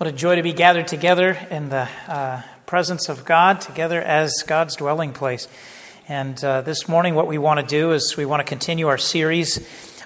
What 0.00 0.08
a 0.08 0.12
joy 0.12 0.36
to 0.36 0.42
be 0.42 0.54
gathered 0.54 0.88
together 0.88 1.36
in 1.50 1.68
the 1.68 1.86
uh, 2.08 2.40
presence 2.64 3.10
of 3.10 3.26
God, 3.26 3.60
together 3.60 4.00
as 4.00 4.42
God's 4.46 4.74
dwelling 4.76 5.12
place. 5.12 5.46
And 6.08 6.42
uh, 6.42 6.62
this 6.62 6.88
morning, 6.88 7.14
what 7.14 7.26
we 7.26 7.36
want 7.36 7.60
to 7.60 7.66
do 7.66 7.92
is 7.92 8.16
we 8.16 8.24
want 8.24 8.40
to 8.40 8.48
continue 8.48 8.88
our 8.88 8.96
series 8.96 9.62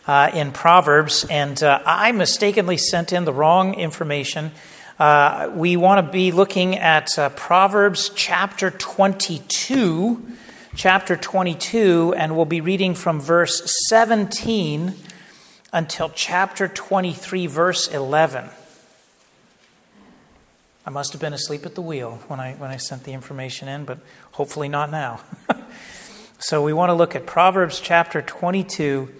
uh, 0.08 0.32
in 0.34 0.50
Proverbs. 0.50 1.24
And 1.30 1.62
uh, 1.62 1.80
I 1.86 2.10
mistakenly 2.10 2.76
sent 2.76 3.12
in 3.12 3.24
the 3.24 3.32
wrong 3.32 3.74
information. 3.74 4.50
Uh, 4.98 5.52
we 5.54 5.76
want 5.76 6.04
to 6.04 6.12
be 6.12 6.32
looking 6.32 6.76
at 6.76 7.16
uh, 7.16 7.28
Proverbs 7.28 8.10
chapter 8.16 8.72
22. 8.72 10.26
Chapter 10.74 11.14
22, 11.14 12.16
and 12.16 12.34
we'll 12.34 12.46
be 12.46 12.60
reading 12.60 12.96
from 12.96 13.20
verse 13.20 13.62
17 13.90 14.94
until 15.72 16.10
chapter 16.12 16.66
23, 16.66 17.46
verse 17.46 17.86
11. 17.86 18.50
I 20.86 20.90
must 20.90 21.12
have 21.12 21.20
been 21.20 21.32
asleep 21.32 21.64
at 21.64 21.74
the 21.74 21.80
wheel 21.80 22.18
when 22.28 22.40
I, 22.40 22.52
when 22.54 22.70
I 22.70 22.76
sent 22.76 23.04
the 23.04 23.12
information 23.12 23.68
in, 23.68 23.86
but 23.86 24.00
hopefully 24.32 24.68
not 24.68 24.90
now. 24.90 25.20
so 26.38 26.62
we 26.62 26.74
want 26.74 26.90
to 26.90 26.94
look 26.94 27.16
at 27.16 27.24
Proverbs 27.24 27.80
chapter 27.80 28.20
22, 28.20 29.10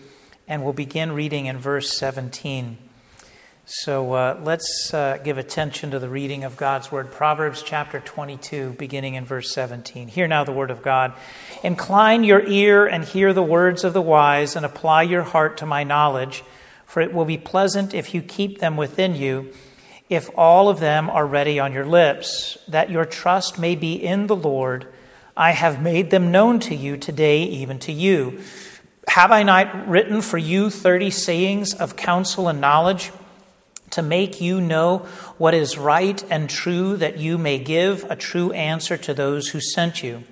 and 0.47 0.63
we'll 0.63 0.75
begin 0.75 1.13
reading 1.13 1.47
in 1.47 1.57
verse 1.57 1.91
17. 1.97 2.77
So 3.65 4.13
uh, 4.13 4.41
let's 4.45 4.93
uh, 4.93 5.17
give 5.25 5.39
attention 5.39 5.91
to 5.93 5.99
the 5.99 6.09
reading 6.11 6.45
of 6.45 6.59
God's 6.59 6.93
word. 6.93 7.11
Proverbs 7.11 7.63
chapter 7.63 7.99
22, 7.99 8.75
beginning 8.77 9.15
in 9.15 9.25
verse 9.25 9.51
17. 9.51 10.09
Hear 10.09 10.29
now 10.29 10.45
the 10.45 10.53
word 10.53 10.71
of 10.71 10.83
God. 10.83 11.15
Incline 11.63 12.25
your 12.25 12.47
ear 12.47 12.85
and 12.85 13.05
hear 13.05 13.33
the 13.33 13.43
words 13.43 13.85
of 13.85 13.95
the 13.95 14.03
wise, 14.03 14.55
and 14.55 14.67
apply 14.67 15.05
your 15.05 15.23
heart 15.23 15.57
to 15.57 15.67
my 15.67 15.83
knowledge, 15.83 16.45
for 16.85 17.01
it 17.01 17.15
will 17.15 17.25
be 17.25 17.39
pleasant 17.39 17.95
if 17.95 18.13
you 18.13 18.21
keep 18.21 18.59
them 18.59 18.77
within 18.77 19.15
you 19.15 19.51
if 20.09 20.31
all 20.37 20.69
of 20.69 20.81
them 20.81 21.09
are 21.09 21.27
ready 21.27 21.59
on 21.59 21.73
your 21.73 21.87
lips, 21.87 22.59
that 22.69 22.91
your 22.91 23.05
trust 23.05 23.59
may 23.59 23.75
be 23.75 23.95
in 23.95 24.27
the 24.27 24.37
Lord. 24.37 24.87
I 25.37 25.53
have 25.53 25.83
made 25.83 26.11
them 26.11 26.31
known 26.31 26.61
to 26.61 26.75
you 26.75 26.97
today, 26.97 27.43
even 27.45 27.79
to 27.81 27.93
you. 27.93 28.41
Have 29.09 29.33
I 29.33 29.43
not 29.43 29.89
written 29.89 30.21
for 30.21 30.39
you 30.39 30.71
thirty 30.71 31.11
sayings 31.11 31.75
of 31.75 31.97
counsel 31.97 32.49
and 32.49 32.61
knowledge 32.61 33.13
to 33.91 34.03
make 34.03 34.41
you 34.41 34.61
know 34.61 34.99
what 35.39 35.55
is 35.55 35.79
right 35.79 36.25
and 36.31 36.51
true, 36.51 36.97
that 36.97 37.19
you 37.19 37.39
may 37.39 37.59
give 37.59 38.05
a 38.11 38.17
true 38.17 38.53
answer 38.53 38.97
to 38.97 39.15
those 39.15 39.49
who 39.49 39.61
sent 39.61 40.03
you? 40.03 40.25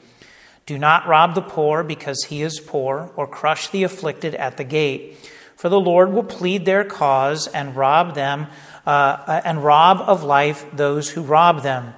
Do 0.66 0.78
not 0.78 1.06
rob 1.06 1.34
the 1.34 1.42
poor 1.42 1.82
because 1.82 2.25
he 2.25 2.42
is 2.42 2.60
poor, 2.60 3.10
or 3.16 3.27
crush 3.27 3.69
the 3.69 3.82
afflicted 3.82 4.34
at 4.36 4.56
the 4.56 4.64
gate, 4.64 5.16
for 5.56 5.69
the 5.69 5.80
Lord 5.80 6.12
will 6.12 6.22
plead 6.25 6.64
their 6.64 6.84
cause 6.84 7.47
and 7.48 7.77
rob 7.77 8.14
them 8.14 8.47
uh, 8.86 9.41
and 9.44 9.64
rob 9.64 10.00
of 10.00 10.22
life 10.25 10.64
those 10.72 11.11
who 11.11 11.22
rob 11.22 11.62
them. 11.62 11.94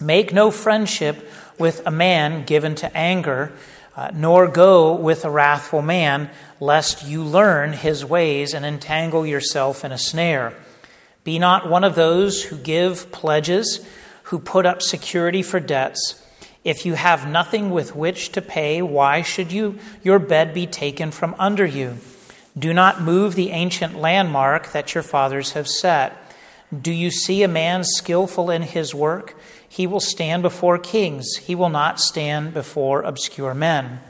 Make 0.00 0.32
no 0.32 0.50
friendship 0.50 1.30
with 1.58 1.86
a 1.86 1.90
man 1.90 2.44
given 2.44 2.74
to 2.76 2.96
anger, 2.96 3.52
uh, 3.96 4.10
nor 4.14 4.46
go 4.46 4.94
with 4.94 5.24
a 5.24 5.30
wrathful 5.30 5.82
man, 5.82 6.30
lest 6.60 7.06
you 7.06 7.22
learn 7.22 7.72
his 7.72 8.04
ways 8.04 8.52
and 8.52 8.64
entangle 8.64 9.26
yourself 9.26 9.84
in 9.84 9.92
a 9.92 9.98
snare. 9.98 10.54
Be 11.24 11.38
not 11.38 11.68
one 11.68 11.82
of 11.82 11.94
those 11.94 12.44
who 12.44 12.56
give 12.56 13.10
pledges, 13.10 13.86
who 14.24 14.38
put 14.38 14.66
up 14.66 14.82
security 14.82 15.42
for 15.42 15.60
debts. 15.60 16.22
If 16.62 16.84
you 16.84 16.94
have 16.94 17.28
nothing 17.28 17.70
with 17.70 17.96
which 17.96 18.32
to 18.32 18.42
pay, 18.42 18.82
why 18.82 19.22
should 19.22 19.52
you 19.52 19.78
your 20.02 20.18
bed 20.18 20.52
be 20.52 20.66
taken 20.66 21.10
from 21.10 21.34
under 21.38 21.64
you? 21.64 21.98
Do 22.58 22.72
not 22.72 23.02
move 23.02 23.34
the 23.34 23.50
ancient 23.50 23.98
landmark 23.98 24.72
that 24.72 24.94
your 24.94 25.02
fathers 25.02 25.52
have 25.52 25.68
set. 25.68 26.16
Do 26.72 26.90
you 26.90 27.10
see 27.10 27.42
a 27.42 27.48
man 27.48 27.84
skillful 27.84 28.50
in 28.50 28.62
his 28.62 28.94
work? 28.94 29.38
He 29.68 29.86
will 29.86 30.00
stand 30.00 30.42
before 30.42 30.78
kings, 30.78 31.36
he 31.36 31.54
will 31.54 31.68
not 31.68 32.00
stand 32.00 32.54
before 32.54 33.02
obscure 33.02 33.52
men. 33.52 34.00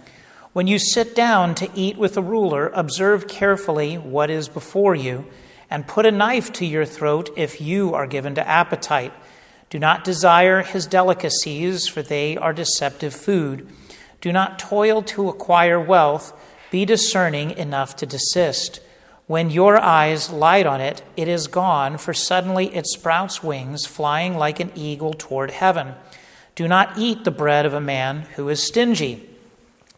When 0.52 0.66
you 0.66 0.78
sit 0.78 1.14
down 1.14 1.54
to 1.56 1.68
eat 1.74 1.98
with 1.98 2.16
a 2.16 2.22
ruler, 2.22 2.68
observe 2.68 3.28
carefully 3.28 3.96
what 3.98 4.30
is 4.30 4.48
before 4.48 4.94
you, 4.94 5.26
and 5.68 5.88
put 5.88 6.06
a 6.06 6.12
knife 6.12 6.52
to 6.54 6.64
your 6.64 6.86
throat 6.86 7.30
if 7.36 7.60
you 7.60 7.94
are 7.94 8.06
given 8.06 8.36
to 8.36 8.48
appetite. 8.48 9.12
Do 9.68 9.78
not 9.78 10.04
desire 10.04 10.62
his 10.62 10.86
delicacies, 10.86 11.88
for 11.88 12.00
they 12.00 12.36
are 12.36 12.52
deceptive 12.52 13.12
food. 13.12 13.68
Do 14.20 14.32
not 14.32 14.58
toil 14.58 15.02
to 15.02 15.28
acquire 15.28 15.80
wealth 15.80 16.32
be 16.76 16.84
discerning 16.84 17.52
enough 17.52 17.96
to 17.96 18.04
desist. 18.04 18.80
When 19.26 19.48
your 19.48 19.78
eyes 19.78 20.28
light 20.28 20.66
on 20.66 20.82
it, 20.82 21.02
it 21.16 21.26
is 21.26 21.46
gone, 21.46 21.96
for 21.96 22.12
suddenly 22.12 22.66
it 22.76 22.86
sprouts 22.86 23.42
wings, 23.42 23.86
flying 23.86 24.36
like 24.36 24.60
an 24.60 24.70
eagle 24.74 25.14
toward 25.14 25.52
heaven. 25.52 25.94
Do 26.54 26.68
not 26.68 26.98
eat 26.98 27.24
the 27.24 27.30
bread 27.30 27.64
of 27.64 27.72
a 27.72 27.80
man 27.80 28.26
who 28.34 28.50
is 28.50 28.62
stingy. 28.62 29.26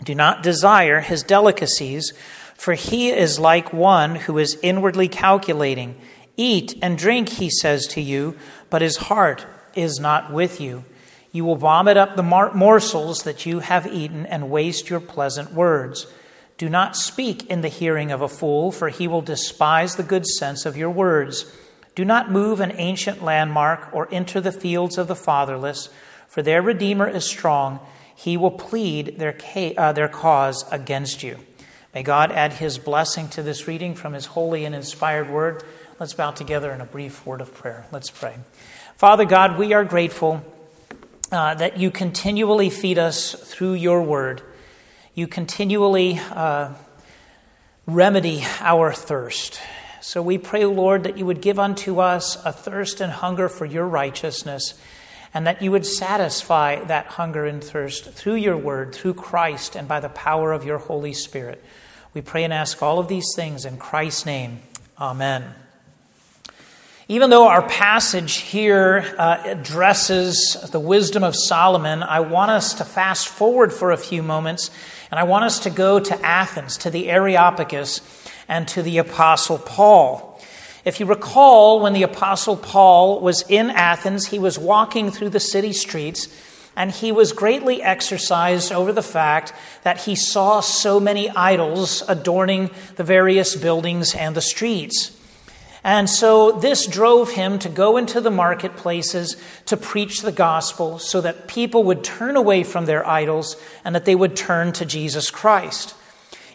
Do 0.04 0.14
not 0.14 0.44
desire 0.44 1.00
his 1.00 1.24
delicacies, 1.24 2.12
for 2.54 2.74
he 2.74 3.10
is 3.10 3.40
like 3.40 3.72
one 3.72 4.14
who 4.14 4.38
is 4.38 4.56
inwardly 4.62 5.08
calculating. 5.08 5.96
Eat 6.36 6.78
and 6.80 6.96
drink, 6.96 7.28
he 7.28 7.50
says 7.50 7.88
to 7.88 8.00
you, 8.00 8.36
but 8.70 8.82
his 8.82 9.08
heart 9.08 9.44
is 9.74 9.98
not 9.98 10.32
with 10.32 10.60
you. 10.60 10.84
You 11.32 11.44
will 11.44 11.56
vomit 11.56 11.96
up 11.96 12.14
the 12.14 12.22
morsels 12.22 13.24
that 13.24 13.46
you 13.46 13.58
have 13.58 13.92
eaten 13.92 14.26
and 14.26 14.48
waste 14.48 14.88
your 14.88 15.00
pleasant 15.00 15.52
words. 15.52 16.06
Do 16.58 16.68
not 16.68 16.96
speak 16.96 17.46
in 17.46 17.60
the 17.60 17.68
hearing 17.68 18.10
of 18.10 18.20
a 18.20 18.28
fool, 18.28 18.72
for 18.72 18.88
he 18.88 19.06
will 19.06 19.20
despise 19.20 19.94
the 19.94 20.02
good 20.02 20.26
sense 20.26 20.66
of 20.66 20.76
your 20.76 20.90
words. 20.90 21.44
Do 21.94 22.04
not 22.04 22.32
move 22.32 22.58
an 22.58 22.72
ancient 22.76 23.22
landmark 23.22 23.88
or 23.92 24.08
enter 24.10 24.40
the 24.40 24.50
fields 24.50 24.98
of 24.98 25.06
the 25.06 25.14
fatherless, 25.14 25.88
for 26.26 26.42
their 26.42 26.60
Redeemer 26.60 27.08
is 27.08 27.24
strong. 27.24 27.78
He 28.14 28.36
will 28.36 28.50
plead 28.50 29.18
their, 29.18 29.36
uh, 29.78 29.92
their 29.92 30.08
cause 30.08 30.64
against 30.72 31.22
you. 31.22 31.38
May 31.94 32.02
God 32.02 32.32
add 32.32 32.54
his 32.54 32.76
blessing 32.76 33.28
to 33.28 33.42
this 33.42 33.68
reading 33.68 33.94
from 33.94 34.12
his 34.12 34.26
holy 34.26 34.64
and 34.64 34.74
inspired 34.74 35.30
word. 35.30 35.62
Let's 36.00 36.14
bow 36.14 36.32
together 36.32 36.72
in 36.72 36.80
a 36.80 36.84
brief 36.84 37.24
word 37.24 37.40
of 37.40 37.54
prayer. 37.54 37.86
Let's 37.92 38.10
pray. 38.10 38.34
Father 38.96 39.24
God, 39.24 39.58
we 39.58 39.72
are 39.74 39.84
grateful 39.84 40.44
uh, 41.30 41.54
that 41.54 41.78
you 41.78 41.92
continually 41.92 42.68
feed 42.68 42.98
us 42.98 43.32
through 43.32 43.74
your 43.74 44.02
word 44.02 44.42
you 45.18 45.26
continually 45.26 46.20
uh, 46.30 46.72
remedy 47.86 48.44
our 48.60 48.92
thirst. 48.92 49.60
So 50.00 50.22
we 50.22 50.38
pray, 50.38 50.64
Lord, 50.64 51.02
that 51.02 51.18
you 51.18 51.26
would 51.26 51.42
give 51.42 51.58
unto 51.58 51.98
us 51.98 52.36
a 52.44 52.52
thirst 52.52 53.00
and 53.00 53.10
hunger 53.10 53.48
for 53.48 53.64
your 53.64 53.84
righteousness, 53.84 54.80
and 55.34 55.44
that 55.44 55.60
you 55.60 55.72
would 55.72 55.84
satisfy 55.84 56.84
that 56.84 57.06
hunger 57.06 57.46
and 57.46 57.62
thirst 57.62 58.04
through 58.04 58.36
your 58.36 58.56
word, 58.56 58.94
through 58.94 59.14
Christ, 59.14 59.74
and 59.74 59.88
by 59.88 59.98
the 59.98 60.08
power 60.08 60.52
of 60.52 60.64
your 60.64 60.78
Holy 60.78 61.12
Spirit. 61.12 61.64
We 62.14 62.20
pray 62.20 62.44
and 62.44 62.52
ask 62.52 62.80
all 62.80 63.00
of 63.00 63.08
these 63.08 63.32
things 63.34 63.64
in 63.64 63.76
Christ's 63.76 64.24
name. 64.24 64.60
Amen. 65.00 65.52
Even 67.10 67.30
though 67.30 67.48
our 67.48 67.66
passage 67.66 68.36
here 68.36 69.14
uh, 69.16 69.42
addresses 69.46 70.58
the 70.70 70.78
wisdom 70.78 71.24
of 71.24 71.34
Solomon, 71.34 72.02
I 72.02 72.20
want 72.20 72.50
us 72.50 72.74
to 72.74 72.84
fast 72.84 73.28
forward 73.28 73.72
for 73.72 73.92
a 73.92 73.96
few 73.96 74.22
moments 74.22 74.70
and 75.10 75.18
I 75.18 75.22
want 75.22 75.46
us 75.46 75.60
to 75.60 75.70
go 75.70 75.98
to 76.00 76.22
Athens, 76.22 76.76
to 76.78 76.90
the 76.90 77.08
Areopagus, 77.08 78.02
and 78.46 78.68
to 78.68 78.82
the 78.82 78.98
Apostle 78.98 79.56
Paul. 79.56 80.38
If 80.84 81.00
you 81.00 81.06
recall, 81.06 81.80
when 81.80 81.94
the 81.94 82.02
Apostle 82.02 82.58
Paul 82.58 83.22
was 83.22 83.42
in 83.48 83.70
Athens, 83.70 84.26
he 84.26 84.38
was 84.38 84.58
walking 84.58 85.10
through 85.10 85.30
the 85.30 85.40
city 85.40 85.72
streets 85.72 86.28
and 86.76 86.90
he 86.90 87.10
was 87.10 87.32
greatly 87.32 87.82
exercised 87.82 88.70
over 88.70 88.92
the 88.92 89.02
fact 89.02 89.54
that 89.82 90.02
he 90.02 90.14
saw 90.14 90.60
so 90.60 91.00
many 91.00 91.30
idols 91.30 92.02
adorning 92.06 92.68
the 92.96 93.04
various 93.04 93.56
buildings 93.56 94.14
and 94.14 94.36
the 94.36 94.42
streets. 94.42 95.17
And 95.84 96.10
so 96.10 96.52
this 96.52 96.86
drove 96.86 97.32
him 97.32 97.58
to 97.60 97.68
go 97.68 97.96
into 97.96 98.20
the 98.20 98.30
marketplaces 98.30 99.36
to 99.66 99.76
preach 99.76 100.22
the 100.22 100.32
gospel 100.32 100.98
so 100.98 101.20
that 101.20 101.48
people 101.48 101.84
would 101.84 102.02
turn 102.02 102.36
away 102.36 102.64
from 102.64 102.86
their 102.86 103.06
idols 103.06 103.56
and 103.84 103.94
that 103.94 104.04
they 104.04 104.14
would 104.14 104.36
turn 104.36 104.72
to 104.72 104.84
Jesus 104.84 105.30
Christ. 105.30 105.94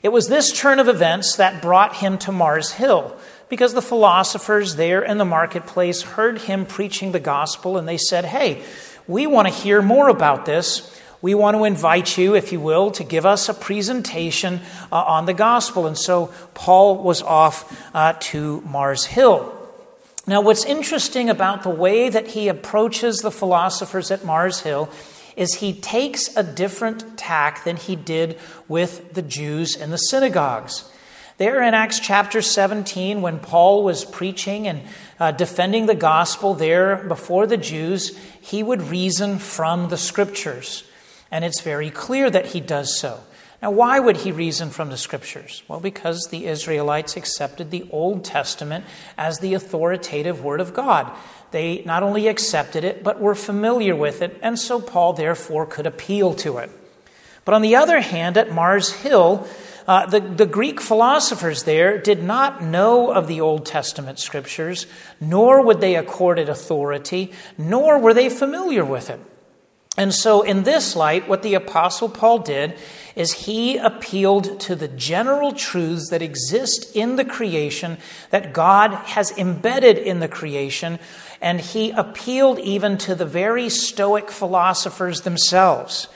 It 0.02 0.12
was 0.12 0.28
this 0.28 0.52
turn 0.52 0.80
of 0.80 0.90
events 0.90 1.38
that 1.38 1.62
brought 1.62 1.96
him 1.96 2.18
to 2.20 2.32
Mars 2.32 2.74
Hill 2.74 3.16
because 3.48 3.74
the 3.74 3.82
philosophers 3.82 4.76
there 4.76 5.02
in 5.02 5.18
the 5.18 5.26
marketplace 5.26 6.02
heard 6.02 6.40
him 6.40 6.66
preaching 6.66 7.14
the 7.14 7.20
gospel 7.20 7.78
and 7.78 7.88
they 7.88 7.98
said, 7.98 8.26
Hey, 8.26 8.64
we 9.08 9.28
want 9.28 9.48
to 9.48 9.54
hear 9.54 9.82
more 9.82 10.10
about 10.10 10.46
this 10.46 11.02
we 11.24 11.34
want 11.34 11.56
to 11.56 11.64
invite 11.64 12.18
you, 12.18 12.36
if 12.36 12.52
you 12.52 12.60
will, 12.60 12.92
to 12.92 13.04
give 13.06 13.26
us 13.26 13.48
a 13.48 13.54
presentation 13.54 14.60
uh, 14.92 14.98
on 14.98 15.26
the 15.26 15.34
gospel. 15.34 15.88
And 15.88 15.98
so 15.98 16.34
Paul 16.54 17.02
was 17.02 17.22
off 17.22 17.96
uh, 17.96 18.16
to 18.20 18.60
Mars 18.62 19.06
Hill. 19.06 19.58
Now, 20.28 20.42
what's 20.42 20.66
interesting 20.66 21.30
about 21.30 21.64
the 21.64 21.70
way 21.70 22.10
that 22.10 22.28
he 22.28 22.50
approaches 22.50 23.20
the 23.20 23.32
philosophers 23.32 24.12
at 24.12 24.26
Mars 24.26 24.60
Hill 24.60 24.90
is 25.38 25.56
he 25.56 25.72
takes 25.72 26.36
a 26.36 26.44
different 26.44 27.18
tack 27.18 27.64
than 27.64 27.78
he 27.78 27.96
did 27.96 28.38
with 28.68 29.14
the 29.14 29.22
Jews 29.22 29.78
in 29.78 29.92
the 29.92 29.98
synagogues. 29.98 30.92
There 31.38 31.64
in 31.64 31.74
Acts 31.74 32.02
chapter 32.02 32.42
17, 32.42 33.22
when 33.22 33.40
Paul 33.40 33.86
was 33.86 34.04
preaching 34.04 34.68
and 34.68 34.82
uh, 35.22 35.32
defending 35.32 35.86
the 35.86 35.96
gospel 35.96 36.54
there 36.54 36.98
before 36.98 37.48
the 37.48 37.56
Jews, 37.56 38.18
he 38.42 38.62
would 38.62 38.82
reason 38.82 39.40
from 39.40 39.88
the 39.88 39.98
scriptures. 39.98 40.84
And 41.34 41.44
it's 41.44 41.62
very 41.62 41.90
clear 41.90 42.30
that 42.30 42.46
he 42.46 42.60
does 42.60 42.96
so. 42.96 43.20
Now, 43.60 43.72
why 43.72 44.00
would 44.00 44.18
he 44.18 44.32
reason 44.32 44.70
from 44.70 44.92
the 44.92 44.98
scriptures? 44.98 45.64
Well, 45.68 45.80
because 45.80 46.28
the 46.30 46.46
Israelites 46.46 47.18
accepted 47.18 47.72
the 47.72 47.88
Old 47.90 48.24
Testament 48.24 48.86
as 49.18 49.40
the 49.40 49.56
authoritative 49.56 50.44
word 50.44 50.62
of 50.62 50.76
God. 50.76 51.12
They 51.50 51.82
not 51.88 52.04
only 52.04 52.28
accepted 52.28 52.84
it, 52.84 53.04
but 53.04 53.20
were 53.20 53.34
familiar 53.34 53.96
with 53.96 54.22
it, 54.22 54.38
and 54.44 54.60
so 54.60 54.80
Paul 54.80 55.14
therefore 55.14 55.66
could 55.66 55.88
appeal 55.88 56.36
to 56.36 56.60
it. 56.60 56.70
But 57.46 57.56
on 57.56 57.64
the 57.64 57.78
other 57.78 58.02
hand, 58.02 58.38
at 58.38 58.52
Mars 58.52 58.92
Hill, 58.92 59.48
uh, 59.88 60.06
the, 60.06 60.20
the 60.20 60.46
Greek 60.46 60.80
philosophers 60.80 61.64
there 61.64 61.98
did 61.98 62.22
not 62.22 62.62
know 62.62 63.12
of 63.12 63.28
the 63.28 63.42
Old 63.42 63.66
Testament 63.66 64.20
scriptures, 64.20 64.86
nor 65.20 65.66
would 65.66 65.82
they 65.82 65.96
accord 65.96 66.38
it 66.38 66.48
authority, 66.48 67.32
nor 67.58 67.98
were 67.98 68.14
they 68.14 68.30
familiar 68.30 68.86
with 68.86 69.10
it. 69.10 69.20
And 69.96 70.12
so, 70.12 70.42
in 70.42 70.64
this 70.64 70.96
light, 70.96 71.28
what 71.28 71.44
the 71.44 71.54
Apostle 71.54 72.10
Paul 72.10 72.40
did 72.40 72.76
is 73.16 73.32
he 73.32 73.78
appealed 73.78 74.60
to 74.62 74.76
the 74.76 74.88
general 74.88 75.52
truths 75.52 76.10
that 76.10 76.22
exist 76.22 76.96
in 76.96 77.16
the 77.16 77.26
creation, 77.26 78.00
that 78.32 78.54
God 78.54 78.92
has 78.94 79.38
embedded 79.38 80.00
in 80.00 80.20
the 80.20 80.28
creation, 80.28 80.98
and 81.40 81.62
he 81.62 81.92
appealed 81.92 82.58
even 82.60 82.98
to 83.00 83.14
the 83.14 83.26
very 83.26 83.70
Stoic 83.70 84.32
philosophers 84.32 85.22
themselves. 85.22 86.08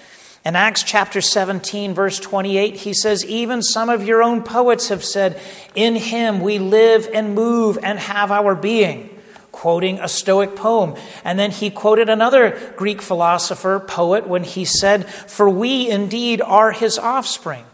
In 0.44 0.56
Acts 0.56 0.81
chapter 0.81 1.21
17, 1.21 1.94
verse 1.94 2.19
28, 2.19 2.77
he 2.77 2.94
says, 2.94 3.24
Even 3.25 3.62
some 3.62 3.89
of 3.89 4.07
your 4.07 4.24
own 4.24 4.41
poets 4.41 4.89
have 4.89 5.03
said, 5.03 5.39
In 5.75 5.95
him 5.95 6.39
we 6.39 6.57
live 6.57 7.07
and 7.13 7.35
move 7.35 7.77
and 7.83 8.00
have 8.00 8.31
our 8.31 8.56
being 8.56 9.17
quoting 9.57 9.98
a 10.00 10.07
Stoic 10.07 10.56
poem. 10.56 10.94
And 11.24 11.39
then 11.39 11.50
he 11.50 11.71
quoted 11.71 12.09
another 12.09 12.74
Greek 12.77 13.01
philosopher, 13.01 13.80
poet, 13.80 14.27
when 14.27 14.44
he 14.44 14.65
said, 14.65 15.09
For 15.09 15.50
we 15.50 15.89
indeed 15.89 16.42
are 16.42 16.71
his 16.71 17.00
offspring. 17.00 17.65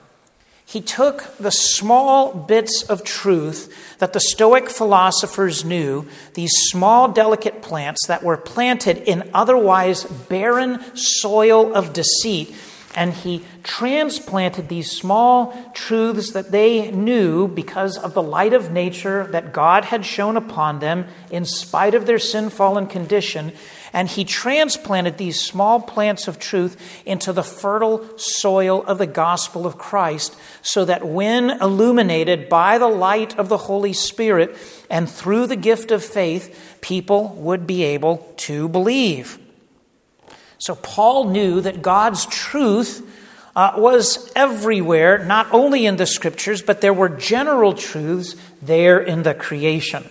He 0.66 0.80
took 0.80 1.36
the 1.38 1.52
small 1.52 2.34
bits 2.34 2.84
of 2.84 3.04
truth 3.04 3.98
that 4.00 4.14
the 4.14 4.22
Stoic 4.22 4.70
philosophers 4.70 5.66
knew, 5.66 6.08
these 6.36 6.54
small, 6.70 7.10
delicate 7.10 7.62
plants 7.62 8.08
that 8.08 8.24
were 8.24 8.38
planted 8.38 9.00
in 9.00 9.30
otherwise 9.34 10.06
barren 10.06 10.80
soil 10.96 11.76
of 11.76 11.92
deceit, 11.92 12.56
and 12.96 13.14
he 13.14 13.44
transplanted 13.64 14.70
these 14.70 14.92
small 14.92 15.54
truths 15.74 16.32
that 16.34 16.52
they 16.52 16.92
knew 16.92 17.48
because 17.48 17.98
of 17.98 18.14
the 18.14 18.24
light 18.24 18.54
of 18.54 18.72
nature 18.72 19.28
that 19.28 19.54
God 19.54 19.86
had 19.86 20.06
shown 20.06 20.38
upon 20.38 20.80
them 20.80 21.08
in 21.32 21.46
spite 21.46 21.96
of 21.96 22.06
their 22.06 22.20
sin 22.20 22.50
fallen 22.50 22.88
condition. 22.88 23.52
And 23.94 24.10
he 24.10 24.26
transplanted 24.26 25.18
these 25.18 25.40
small 25.40 25.80
plants 25.80 26.28
of 26.28 26.40
truth 26.40 26.78
into 27.06 27.32
the 27.32 27.44
fertile 27.44 28.18
soil 28.18 28.84
of 28.84 28.98
the 28.98 29.08
gospel 29.08 29.68
of 29.68 29.78
Christ 29.78 30.36
so 30.64 30.84
that 30.86 31.06
when 31.06 31.52
illuminated 31.62 32.50
by 32.50 32.80
the 32.80 32.88
light 32.88 33.38
of 33.38 33.50
the 33.50 33.58
Holy 33.58 33.94
Spirit 33.94 34.58
and 34.90 35.08
through 35.10 35.46
the 35.48 35.56
gift 35.56 35.92
of 35.92 36.04
faith, 36.04 36.78
people 36.82 37.30
would 37.38 37.68
be 37.68 37.84
able 37.84 38.34
to 38.38 38.68
believe. 38.68 39.38
So 40.64 40.76
Paul 40.76 41.26
knew 41.26 41.60
that 41.60 41.82
God's 41.82 42.26
truth 42.26 43.06
uh, 43.54 43.74
was 43.76 44.32
everywhere, 44.34 45.26
not 45.26 45.52
only 45.52 45.86
in 45.86 45.98
the 45.98 46.06
scriptures, 46.06 46.62
but 46.62 46.80
there 46.80 46.94
were 46.94 47.10
general 47.10 47.74
truths 47.74 48.38
there 48.62 49.02
in 49.02 49.24
the 49.24 49.34
creation. 49.34 50.10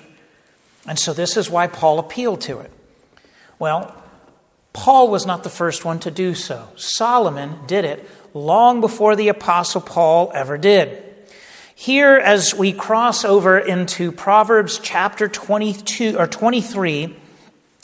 And 0.86 0.98
so 0.98 1.14
this 1.14 1.38
is 1.38 1.48
why 1.48 1.68
Paul 1.68 1.98
appealed 1.98 2.42
to 2.42 2.58
it. 2.58 2.70
Well, 3.58 3.96
Paul 4.74 5.08
was 5.08 5.24
not 5.24 5.42
the 5.42 5.48
first 5.48 5.86
one 5.86 6.00
to 6.00 6.10
do 6.10 6.34
so. 6.34 6.68
Solomon 6.76 7.60
did 7.66 7.86
it 7.86 8.06
long 8.34 8.82
before 8.82 9.16
the 9.16 9.28
Apostle 9.28 9.80
Paul 9.80 10.32
ever 10.34 10.58
did. 10.58 11.02
Here, 11.74 12.18
as 12.18 12.54
we 12.54 12.74
cross 12.74 13.24
over 13.24 13.58
into 13.58 14.12
Proverbs 14.12 14.78
chapter 14.82 15.28
22 15.28 16.18
or 16.18 16.26
23, 16.26 17.16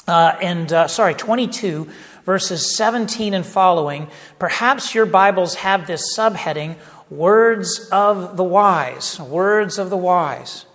uh, 0.06 0.36
and 0.42 0.70
uh, 0.70 0.86
sorry, 0.86 1.14
22, 1.14 1.88
verses 2.28 2.76
17 2.76 3.32
and 3.32 3.46
following, 3.46 4.06
perhaps 4.38 4.94
your 4.94 5.06
Bibles 5.06 5.54
have 5.54 5.86
this 5.86 6.14
subheading 6.14 6.76
Words 7.08 7.88
of 7.90 8.36
the 8.36 8.44
Wise. 8.44 9.18
Words 9.18 9.78
of 9.78 9.88
the 9.88 9.96
Wise. 9.96 10.66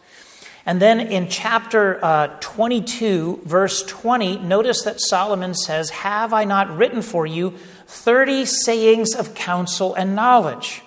And 0.65 0.81
then 0.81 0.99
in 0.99 1.29
chapter 1.29 2.03
uh, 2.03 2.35
22, 2.39 3.41
verse 3.45 3.83
20, 3.83 4.39
notice 4.39 4.81
that 4.81 4.99
Solomon 4.99 5.53
says, 5.53 5.91
Have 5.91 6.33
I 6.33 6.43
not 6.43 6.75
written 6.75 7.03
for 7.03 7.27
you 7.27 7.51
30 7.85 8.45
sayings 8.45 9.13
of 9.13 9.35
counsel 9.35 9.93
and 9.93 10.15
knowledge? 10.15 10.81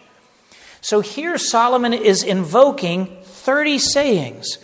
So 0.81 0.99
here 0.99 1.39
Solomon 1.39 1.93
is 1.93 2.25
invoking 2.25 3.19
30 3.23 3.79
sayings. 3.79 4.59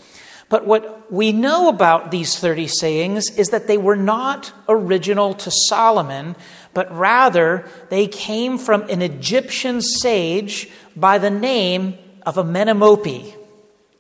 But 0.52 0.66
what 0.66 1.10
we 1.10 1.32
know 1.32 1.70
about 1.70 2.10
these 2.10 2.38
30 2.38 2.66
sayings 2.66 3.30
is 3.38 3.48
that 3.48 3.68
they 3.68 3.78
were 3.78 3.96
not 3.96 4.52
original 4.68 5.32
to 5.32 5.50
Solomon, 5.50 6.36
but 6.74 6.94
rather 6.94 7.66
they 7.88 8.06
came 8.06 8.58
from 8.58 8.82
an 8.90 9.00
Egyptian 9.00 9.80
sage 9.80 10.68
by 10.94 11.16
the 11.16 11.30
name 11.30 11.96
of 12.26 12.34
Amenemope. 12.34 13.34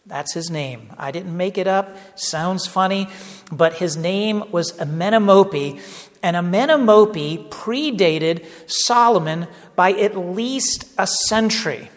That's 0.04 0.34
his 0.34 0.50
name. 0.50 0.92
I 0.98 1.10
didn't 1.10 1.34
make 1.34 1.56
it 1.56 1.66
up. 1.66 1.96
Sounds 2.18 2.66
funny, 2.66 3.08
but 3.50 3.72
his 3.72 3.96
name 3.96 4.44
was 4.52 4.72
Amenemope, 4.72 5.80
and 6.22 6.36
Amenemope 6.36 7.48
predated 7.48 8.44
Solomon 8.66 9.48
by 9.74 9.92
at 9.92 10.18
least 10.18 10.84
a 10.98 11.06
century. 11.06 11.88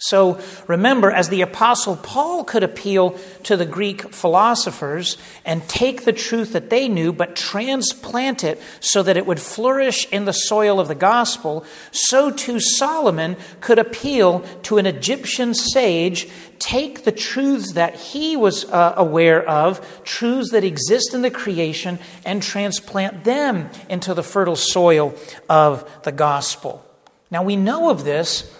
So 0.00 0.40
remember, 0.68 1.10
as 1.10 1.28
the 1.28 1.40
Apostle 1.40 1.96
Paul 1.96 2.44
could 2.44 2.62
appeal 2.62 3.18
to 3.42 3.56
the 3.56 3.66
Greek 3.66 4.14
philosophers 4.14 5.18
and 5.44 5.68
take 5.68 6.04
the 6.04 6.12
truth 6.12 6.52
that 6.52 6.70
they 6.70 6.86
knew, 6.88 7.12
but 7.12 7.34
transplant 7.34 8.44
it 8.44 8.62
so 8.78 9.02
that 9.02 9.16
it 9.16 9.26
would 9.26 9.40
flourish 9.40 10.06
in 10.12 10.24
the 10.24 10.32
soil 10.32 10.78
of 10.78 10.86
the 10.86 10.94
gospel, 10.94 11.64
so 11.90 12.30
too 12.30 12.60
Solomon 12.60 13.36
could 13.60 13.80
appeal 13.80 14.40
to 14.62 14.78
an 14.78 14.86
Egyptian 14.86 15.52
sage, 15.52 16.28
take 16.60 17.02
the 17.02 17.10
truths 17.10 17.72
that 17.72 17.96
he 17.96 18.36
was 18.36 18.66
uh, 18.66 18.94
aware 18.96 19.42
of, 19.48 20.04
truths 20.04 20.52
that 20.52 20.62
exist 20.62 21.12
in 21.12 21.22
the 21.22 21.30
creation, 21.30 21.98
and 22.24 22.40
transplant 22.40 23.24
them 23.24 23.68
into 23.88 24.14
the 24.14 24.22
fertile 24.22 24.54
soil 24.54 25.12
of 25.48 26.02
the 26.04 26.12
gospel. 26.12 26.84
Now 27.32 27.42
we 27.42 27.56
know 27.56 27.90
of 27.90 28.04
this 28.04 28.54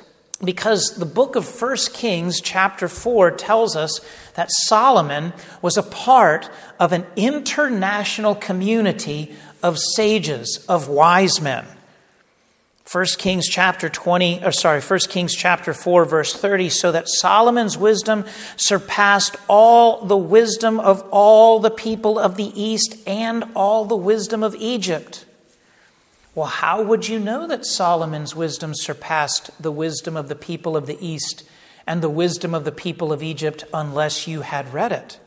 because 0.44 0.96
the 0.96 1.06
book 1.06 1.34
of 1.34 1.60
1 1.60 1.76
Kings, 1.92 2.40
chapter 2.40 2.88
4, 2.88 3.32
tells 3.32 3.74
us 3.74 4.00
that 4.34 4.50
Solomon 4.50 5.32
was 5.60 5.76
a 5.76 5.82
part 5.82 6.48
of 6.78 6.92
an 6.92 7.06
international 7.16 8.34
community 8.36 9.34
of 9.62 9.78
sages, 9.78 10.64
of 10.68 10.88
wise 10.88 11.40
men. 11.40 11.66
1 12.90 13.04
Kings 13.18 13.46
chapter 13.46 13.88
20, 13.88 14.44
or 14.44 14.52
sorry, 14.52 14.80
1 14.80 14.98
Kings 15.10 15.34
chapter 15.34 15.74
4, 15.74 16.06
verse 16.06 16.32
30, 16.32 16.70
so 16.70 16.90
that 16.92 17.08
Solomon's 17.08 17.76
wisdom 17.76 18.24
surpassed 18.56 19.36
all 19.46 20.06
the 20.06 20.16
wisdom 20.16 20.80
of 20.80 21.06
all 21.10 21.58
the 21.58 21.70
people 21.70 22.18
of 22.18 22.36
the 22.36 22.50
east 22.58 22.96
and 23.06 23.44
all 23.54 23.84
the 23.84 23.96
wisdom 23.96 24.42
of 24.42 24.54
Egypt. 24.54 25.26
Well, 26.38 26.46
how 26.46 26.82
would 26.82 27.08
you 27.08 27.18
know 27.18 27.48
that 27.48 27.66
Solomon's 27.66 28.36
wisdom 28.36 28.72
surpassed 28.72 29.50
the 29.60 29.72
wisdom 29.72 30.16
of 30.16 30.28
the 30.28 30.36
people 30.36 30.76
of 30.76 30.86
the 30.86 30.96
East 31.04 31.42
and 31.84 32.00
the 32.00 32.08
wisdom 32.08 32.54
of 32.54 32.64
the 32.64 32.70
people 32.70 33.12
of 33.12 33.24
Egypt 33.24 33.64
unless 33.74 34.28
you 34.28 34.42
had 34.42 34.72
read 34.72 34.92
it? 34.92 35.18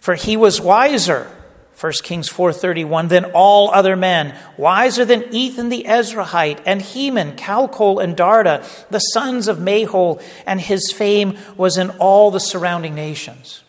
For 0.00 0.14
he 0.14 0.34
was 0.34 0.62
wiser, 0.62 1.30
1 1.78 1.92
Kings 2.04 2.30
4:31, 2.30 3.08
than 3.08 3.32
all 3.34 3.70
other 3.74 3.96
men, 3.96 4.34
wiser 4.56 5.04
than 5.04 5.26
Ethan 5.30 5.68
the 5.68 5.84
Ezrahite 5.86 6.60
and 6.64 6.80
Heman, 6.80 7.36
Calcol 7.36 8.02
and 8.02 8.16
Darda, 8.16 8.64
the 8.88 9.00
sons 9.00 9.46
of 9.46 9.58
Mahol, 9.58 10.22
and 10.46 10.58
his 10.58 10.90
fame 10.90 11.36
was 11.54 11.76
in 11.76 11.90
all 11.98 12.30
the 12.30 12.40
surrounding 12.40 12.94
nations. 12.94 13.62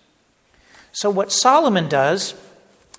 So 0.93 1.09
what 1.09 1.33
Solomon 1.33 1.89
does 1.89 2.33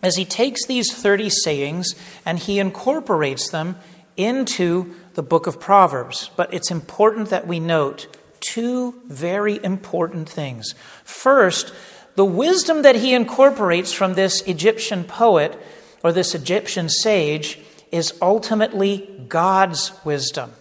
as 0.06 0.14
he 0.14 0.25
takes 0.25 0.64
these 0.66 0.94
30 0.94 1.28
sayings 1.28 1.96
and 2.25 2.38
he 2.38 2.60
incorporates 2.60 3.50
them 3.50 3.76
into 4.16 4.94
the 5.14 5.22
book 5.22 5.48
of 5.48 5.58
Proverbs. 5.58 6.30
But 6.36 6.54
it's 6.54 6.70
important 6.70 7.30
that 7.30 7.48
we 7.48 7.58
note 7.58 8.06
two 8.38 8.94
very 9.06 9.62
important 9.64 10.28
things. 10.28 10.76
First, 11.02 11.75
the 12.14 12.25
wisdom 12.25 12.82
that 12.82 12.94
he 12.94 13.14
incorporates 13.14 13.92
from 13.92 14.14
this 14.14 14.42
Egyptian 14.42 15.02
poet 15.02 15.58
or 16.04 16.12
this 16.12 16.36
Egyptian 16.36 16.88
sage 16.88 17.58
is 17.90 18.14
ultimately 18.22 19.26
God's 19.28 19.90
wisdom. 20.04 20.52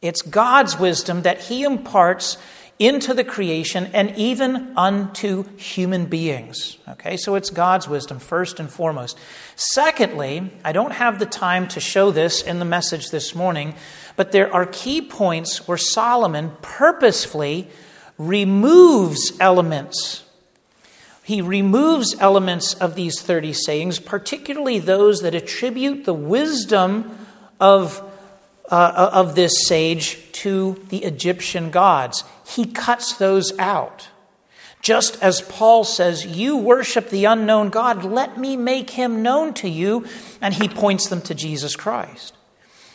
It's 0.00 0.22
God's 0.22 0.78
wisdom 0.78 1.22
that 1.22 1.40
he 1.40 1.64
imparts 1.64 2.38
into 2.78 3.12
the 3.12 3.24
creation 3.24 3.90
and 3.92 4.14
even 4.16 4.72
unto 4.76 5.44
human 5.56 6.06
beings. 6.06 6.78
Okay, 6.88 7.16
so 7.16 7.34
it's 7.34 7.50
God's 7.50 7.88
wisdom 7.88 8.20
first 8.20 8.60
and 8.60 8.70
foremost. 8.70 9.18
Secondly, 9.56 10.52
I 10.64 10.72
don't 10.72 10.92
have 10.92 11.18
the 11.18 11.26
time 11.26 11.66
to 11.68 11.80
show 11.80 12.12
this 12.12 12.40
in 12.40 12.60
the 12.60 12.64
message 12.64 13.10
this 13.10 13.34
morning, 13.34 13.74
but 14.14 14.30
there 14.30 14.52
are 14.54 14.66
key 14.66 15.02
points 15.02 15.66
where 15.66 15.78
Solomon 15.78 16.52
purposefully 16.62 17.68
removes 18.16 19.32
elements. 19.40 20.24
He 21.24 21.42
removes 21.42 22.14
elements 22.20 22.74
of 22.74 22.94
these 22.94 23.20
30 23.20 23.52
sayings, 23.52 23.98
particularly 23.98 24.78
those 24.78 25.20
that 25.22 25.34
attribute 25.34 26.04
the 26.04 26.14
wisdom 26.14 27.18
of 27.60 28.04
uh, 28.70 29.10
of 29.12 29.34
this 29.34 29.66
sage 29.66 30.18
to 30.32 30.82
the 30.90 31.04
Egyptian 31.04 31.70
gods. 31.70 32.24
He 32.48 32.66
cuts 32.66 33.12
those 33.14 33.56
out. 33.58 34.08
Just 34.80 35.22
as 35.22 35.42
Paul 35.42 35.84
says, 35.84 36.24
You 36.24 36.56
worship 36.56 37.10
the 37.10 37.26
unknown 37.26 37.68
God, 37.68 38.04
let 38.04 38.38
me 38.38 38.56
make 38.56 38.90
him 38.90 39.22
known 39.22 39.52
to 39.54 39.68
you. 39.68 40.06
And 40.40 40.54
he 40.54 40.68
points 40.68 41.08
them 41.08 41.20
to 41.22 41.34
Jesus 41.34 41.76
Christ. 41.76 42.34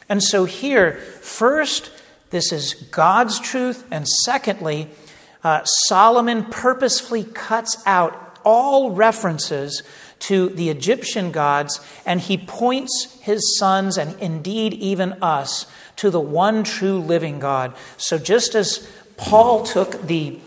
And 0.10 0.24
so 0.24 0.46
here, 0.46 0.94
first, 1.22 1.92
this 2.30 2.52
is 2.52 2.74
God's 2.74 3.40
truth. 3.40 3.86
And 3.92 4.08
secondly, 4.08 4.90
uh, 5.44 5.64
Solomon 5.66 6.46
purposefully 6.46 7.24
cuts 7.24 7.82
out 7.86 8.40
all 8.44 8.92
references 8.92 9.84
to 10.20 10.50
the 10.50 10.70
Egyptian 10.70 11.32
gods, 11.32 11.82
and 12.06 12.22
he 12.22 12.38
points 12.38 13.20
his 13.22 13.58
sons, 13.58 13.98
and 13.98 14.18
indeed 14.22 14.74
even 14.74 15.14
us, 15.22 15.66
to 15.98 16.10
the 16.10 16.20
one 16.20 16.64
true 16.64 16.98
living 16.98 17.40
God. 17.40 17.76
So 17.98 18.18
just 18.18 18.56
as 18.56 18.90
Paul 19.18 19.64
took 19.64 20.02
the 20.04 20.40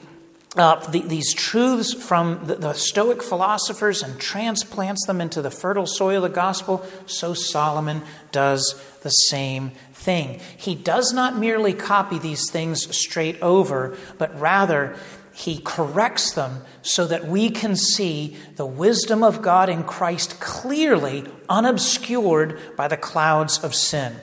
uh, 0.56 0.88
the, 0.88 1.02
these 1.02 1.34
truths 1.34 1.92
from 1.92 2.46
the, 2.46 2.54
the, 2.54 2.72
Stoic 2.72 3.22
philosophers 3.22 4.02
and 4.02 4.18
transplants 4.18 5.06
them 5.06 5.20
into 5.20 5.42
the 5.42 5.50
fertile 5.50 5.86
soil 5.86 6.24
of 6.24 6.30
the 6.30 6.34
gospel, 6.34 6.86
so 7.04 7.34
Solomon 7.34 8.00
does 8.32 8.82
the 9.02 9.10
same 9.10 9.72
thing. 9.92 10.40
He 10.56 10.74
does 10.74 11.12
not 11.12 11.36
merely 11.36 11.74
copy 11.74 12.18
these 12.18 12.50
things 12.50 12.96
straight 12.96 13.40
over, 13.42 13.98
but 14.16 14.38
rather 14.40 14.96
he 15.34 15.60
corrects 15.62 16.32
them 16.32 16.62
so 16.80 17.06
that 17.06 17.26
we 17.26 17.50
can 17.50 17.76
see 17.76 18.36
the 18.56 18.64
wisdom 18.64 19.22
of 19.22 19.42
God 19.42 19.68
in 19.68 19.84
Christ 19.84 20.40
clearly, 20.40 21.26
unobscured 21.50 22.58
by 22.76 22.88
the 22.88 22.96
clouds 22.96 23.62
of 23.62 23.74
sin. 23.74 24.16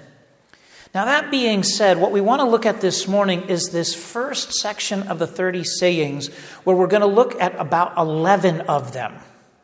Now, 0.94 1.06
that 1.06 1.32
being 1.32 1.64
said, 1.64 1.98
what 1.98 2.12
we 2.12 2.22
want 2.22 2.42
to 2.42 2.48
look 2.48 2.68
at 2.68 2.80
this 2.80 3.08
morning 3.08 3.50
is 3.50 3.70
this 3.70 3.96
first 3.96 4.54
section 4.54 5.08
of 5.08 5.18
the 5.18 5.26
30 5.26 5.64
sayings, 5.64 6.28
where 6.66 6.76
we're 6.76 6.86
going 6.86 7.02
to 7.02 7.08
look 7.08 7.40
at 7.42 7.60
about 7.60 7.98
11 7.98 8.62
of 8.62 8.94
them. 8.94 9.16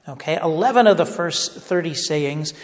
Okay, 0.08 0.40
11 0.42 0.88
of 0.88 0.98
the 0.98 1.06
first 1.06 1.52
30 1.52 1.94
sayings. 1.94 2.56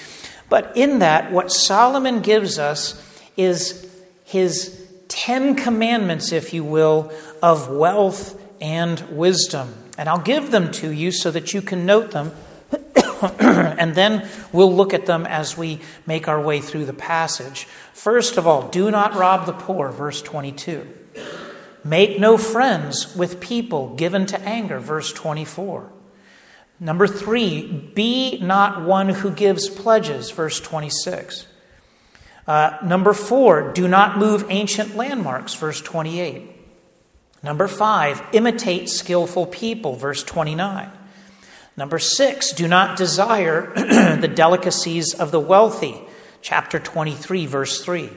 But 0.49 0.75
in 0.75 0.97
that, 0.99 1.31
what 1.31 1.51
Solomon 1.51 2.21
gives 2.21 2.57
us 2.57 2.99
is 3.37 3.87
his 4.23 4.83
10 5.09 5.55
commandments, 5.55 6.31
if 6.31 6.51
you 6.51 6.63
will, 6.63 7.11
of 7.43 7.69
wealth 7.69 8.41
and 8.59 8.99
wisdom. 9.15 9.75
And 9.95 10.09
I'll 10.09 10.17
give 10.17 10.49
them 10.49 10.71
to 10.71 10.89
you 10.89 11.11
so 11.11 11.29
that 11.29 11.53
you 11.53 11.61
can 11.61 11.85
note 11.85 12.11
them. 12.11 12.31
and 13.39 13.95
then 13.95 14.27
we'll 14.51 14.73
look 14.73 14.93
at 14.93 15.05
them 15.05 15.25
as 15.25 15.57
we 15.57 15.79
make 16.05 16.27
our 16.27 16.41
way 16.41 16.61
through 16.61 16.85
the 16.85 16.93
passage. 16.93 17.65
First 17.93 18.37
of 18.37 18.47
all, 18.47 18.67
do 18.69 18.91
not 18.91 19.15
rob 19.15 19.45
the 19.45 19.53
poor, 19.53 19.91
verse 19.91 20.21
22. 20.21 20.87
Make 21.83 22.19
no 22.19 22.37
friends 22.37 23.15
with 23.15 23.39
people 23.39 23.95
given 23.95 24.25
to 24.27 24.41
anger, 24.41 24.79
verse 24.79 25.13
24. 25.13 25.91
Number 26.79 27.07
three, 27.07 27.91
be 27.93 28.39
not 28.41 28.83
one 28.83 29.09
who 29.09 29.31
gives 29.31 29.69
pledges, 29.69 30.31
verse 30.31 30.59
26. 30.59 31.47
Uh, 32.47 32.77
number 32.83 33.13
four, 33.13 33.71
do 33.71 33.87
not 33.87 34.17
move 34.17 34.45
ancient 34.49 34.95
landmarks, 34.95 35.53
verse 35.53 35.81
28. 35.81 36.51
Number 37.41 37.67
five, 37.67 38.21
imitate 38.33 38.89
skillful 38.89 39.45
people, 39.45 39.95
verse 39.95 40.23
29. 40.23 40.91
Number 41.77 41.99
six, 41.99 42.51
do 42.51 42.67
not 42.67 42.97
desire 42.97 43.73
the 43.75 44.31
delicacies 44.33 45.13
of 45.13 45.31
the 45.31 45.39
wealthy, 45.39 46.01
chapter 46.41 46.79
23, 46.79 47.45
verse 47.45 47.83
3. 47.83 48.09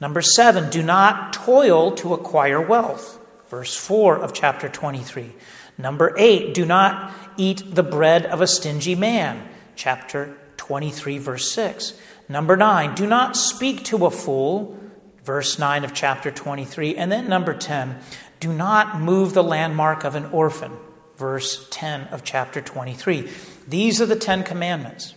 Number 0.00 0.20
seven, 0.20 0.68
do 0.68 0.82
not 0.82 1.32
toil 1.32 1.92
to 1.92 2.12
acquire 2.12 2.60
wealth, 2.60 3.20
verse 3.48 3.76
4 3.76 4.18
of 4.18 4.32
chapter 4.32 4.68
23. 4.68 5.32
Number 5.78 6.12
eight, 6.18 6.54
do 6.54 6.64
not 6.64 7.14
eat 7.36 7.74
the 7.74 7.84
bread 7.84 8.26
of 8.26 8.40
a 8.40 8.46
stingy 8.46 8.96
man, 8.96 9.48
chapter 9.76 10.36
23, 10.56 11.18
verse 11.18 11.50
6. 11.52 11.94
Number 12.28 12.56
nine, 12.56 12.94
do 12.94 13.06
not 13.06 13.36
speak 13.36 13.84
to 13.84 14.06
a 14.06 14.10
fool, 14.10 14.76
verse 15.24 15.58
9 15.58 15.84
of 15.84 15.94
chapter 15.94 16.30
23. 16.30 16.96
And 16.96 17.10
then 17.10 17.28
number 17.28 17.54
10, 17.54 17.98
do 18.40 18.52
not 18.52 19.00
move 19.00 19.34
the 19.34 19.44
landmark 19.44 20.04
of 20.04 20.14
an 20.14 20.26
orphan, 20.26 20.72
verse 21.16 21.66
10 21.70 22.08
of 22.08 22.24
chapter 22.24 22.60
23. 22.60 23.30
These 23.68 24.00
are 24.00 24.06
the 24.06 24.16
Ten 24.16 24.42
Commandments 24.42 25.14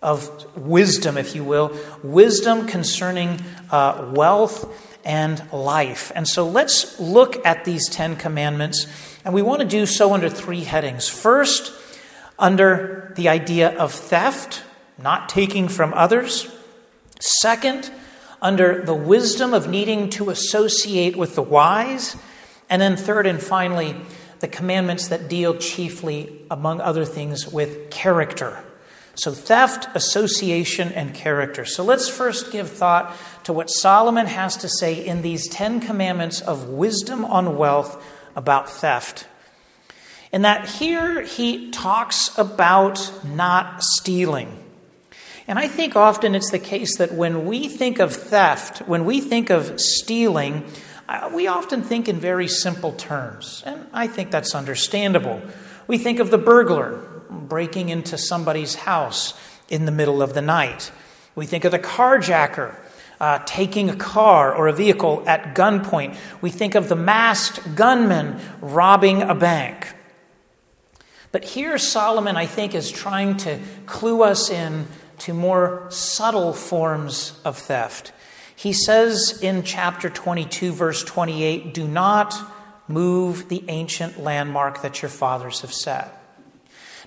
of 0.00 0.56
wisdom, 0.56 1.18
if 1.18 1.34
you 1.34 1.42
will, 1.42 1.76
wisdom 2.02 2.66
concerning 2.66 3.40
uh, 3.70 4.12
wealth 4.14 4.86
and 5.04 5.50
life. 5.52 6.12
And 6.14 6.28
so 6.28 6.46
let's 6.46 7.00
look 7.00 7.44
at 7.44 7.64
these 7.64 7.88
Ten 7.88 8.16
Commandments, 8.16 8.86
and 9.24 9.34
we 9.34 9.42
want 9.42 9.60
to 9.60 9.66
do 9.66 9.86
so 9.86 10.14
under 10.14 10.28
three 10.28 10.64
headings. 10.64 11.08
First, 11.08 11.72
under 12.38 13.12
the 13.16 13.28
idea 13.28 13.76
of 13.76 13.92
theft, 13.92 14.62
not 14.96 15.28
taking 15.28 15.68
from 15.68 15.92
others. 15.94 16.54
Second, 17.20 17.90
under 18.40 18.82
the 18.82 18.94
wisdom 18.94 19.52
of 19.52 19.68
needing 19.68 20.10
to 20.10 20.30
associate 20.30 21.16
with 21.16 21.34
the 21.34 21.42
wise. 21.42 22.16
And 22.70 22.80
then, 22.80 22.96
third 22.96 23.26
and 23.26 23.42
finally, 23.42 23.96
the 24.40 24.48
commandments 24.48 25.08
that 25.08 25.28
deal 25.28 25.56
chiefly, 25.56 26.42
among 26.50 26.80
other 26.80 27.04
things, 27.04 27.48
with 27.48 27.90
character. 27.90 28.62
So, 29.14 29.32
theft, 29.32 29.88
association, 29.96 30.92
and 30.92 31.12
character. 31.12 31.64
So, 31.64 31.82
let's 31.82 32.08
first 32.08 32.52
give 32.52 32.70
thought 32.70 33.16
to 33.44 33.52
what 33.52 33.68
Solomon 33.68 34.26
has 34.26 34.56
to 34.58 34.68
say 34.68 35.04
in 35.04 35.22
these 35.22 35.48
Ten 35.48 35.80
Commandments 35.80 36.40
of 36.40 36.68
wisdom 36.68 37.24
on 37.24 37.56
wealth 37.56 38.02
about 38.36 38.70
theft. 38.70 39.26
In 40.32 40.42
that 40.42 40.68
here 40.68 41.22
he 41.22 41.70
talks 41.70 42.36
about 42.36 43.12
not 43.24 43.82
stealing. 43.82 44.64
And 45.46 45.58
I 45.58 45.66
think 45.66 45.96
often 45.96 46.34
it's 46.34 46.50
the 46.50 46.58
case 46.58 46.98
that 46.98 47.14
when 47.14 47.46
we 47.46 47.68
think 47.68 47.98
of 47.98 48.14
theft, 48.14 48.80
when 48.80 49.06
we 49.06 49.20
think 49.20 49.48
of 49.48 49.80
stealing, 49.80 50.64
we 51.32 51.46
often 51.46 51.82
think 51.82 52.08
in 52.08 52.20
very 52.20 52.48
simple 52.48 52.92
terms, 52.92 53.62
and 53.64 53.86
I 53.92 54.06
think 54.06 54.30
that's 54.30 54.54
understandable. 54.54 55.40
We 55.86 55.98
think 55.98 56.18
of 56.18 56.30
the 56.30 56.38
burglar 56.38 57.02
breaking 57.30 57.88
into 57.88 58.18
somebody's 58.18 58.74
house 58.74 59.34
in 59.68 59.84
the 59.86 59.92
middle 59.92 60.22
of 60.22 60.34
the 60.34 60.42
night. 60.42 60.90
We 61.34 61.46
think 61.46 61.64
of 61.64 61.72
the 61.72 61.78
carjacker 61.78 62.76
uh, 63.20 63.40
taking 63.46 63.90
a 63.90 63.96
car 63.96 64.54
or 64.54 64.68
a 64.68 64.72
vehicle 64.72 65.24
at 65.26 65.54
gunpoint. 65.54 66.16
We 66.40 66.50
think 66.50 66.74
of 66.74 66.88
the 66.88 66.96
masked 66.96 67.74
gunman 67.74 68.40
robbing 68.60 69.22
a 69.22 69.34
bank. 69.34 69.94
But 71.32 71.44
here, 71.44 71.78
Solomon, 71.78 72.36
I 72.36 72.46
think, 72.46 72.74
is 72.74 72.90
trying 72.90 73.36
to 73.38 73.60
clue 73.86 74.22
us 74.22 74.50
in 74.50 74.86
to 75.18 75.34
more 75.34 75.86
subtle 75.90 76.52
forms 76.52 77.38
of 77.44 77.58
theft. 77.58 78.12
He 78.58 78.72
says 78.72 79.38
in 79.40 79.62
chapter 79.62 80.10
22, 80.10 80.72
verse 80.72 81.04
28, 81.04 81.72
do 81.72 81.86
not 81.86 82.34
move 82.88 83.48
the 83.48 83.62
ancient 83.68 84.18
landmark 84.18 84.82
that 84.82 85.00
your 85.00 85.10
fathers 85.10 85.60
have 85.60 85.72
set. 85.72 86.12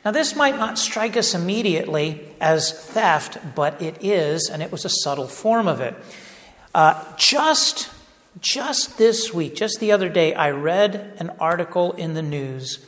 Now, 0.06 0.12
this 0.12 0.34
might 0.34 0.56
not 0.56 0.80
strike 0.80 1.18
us 1.18 1.36
immediately 1.36 2.22
as 2.40 2.72
theft, 2.72 3.38
but 3.54 3.82
it 3.82 3.98
is, 4.00 4.50
and 4.50 4.64
it 4.64 4.72
was 4.72 4.86
a 4.86 4.90
subtle 4.90 5.28
form 5.28 5.68
of 5.68 5.82
it. 5.82 5.94
Uh, 6.74 7.04
just, 7.18 7.90
just 8.40 8.98
this 8.98 9.34
week, 9.34 9.54
just 9.54 9.82
the 9.82 9.92
other 9.92 10.08
day, 10.08 10.34
I 10.34 10.52
read 10.52 11.18
an 11.18 11.32
article 11.32 11.92
in 11.92 12.14
the 12.14 12.22
news 12.22 12.80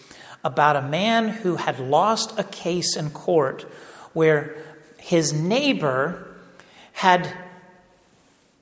about 0.41 0.77
a 0.77 0.81
man 0.81 1.27
who 1.27 1.57
had 1.57 1.81
lost 1.81 2.39
a 2.39 2.45
case 2.45 2.95
in 2.95 3.09
court 3.09 3.63
where 4.13 4.55
his 4.99 5.33
neighbor 5.33 6.29
had 6.93 7.42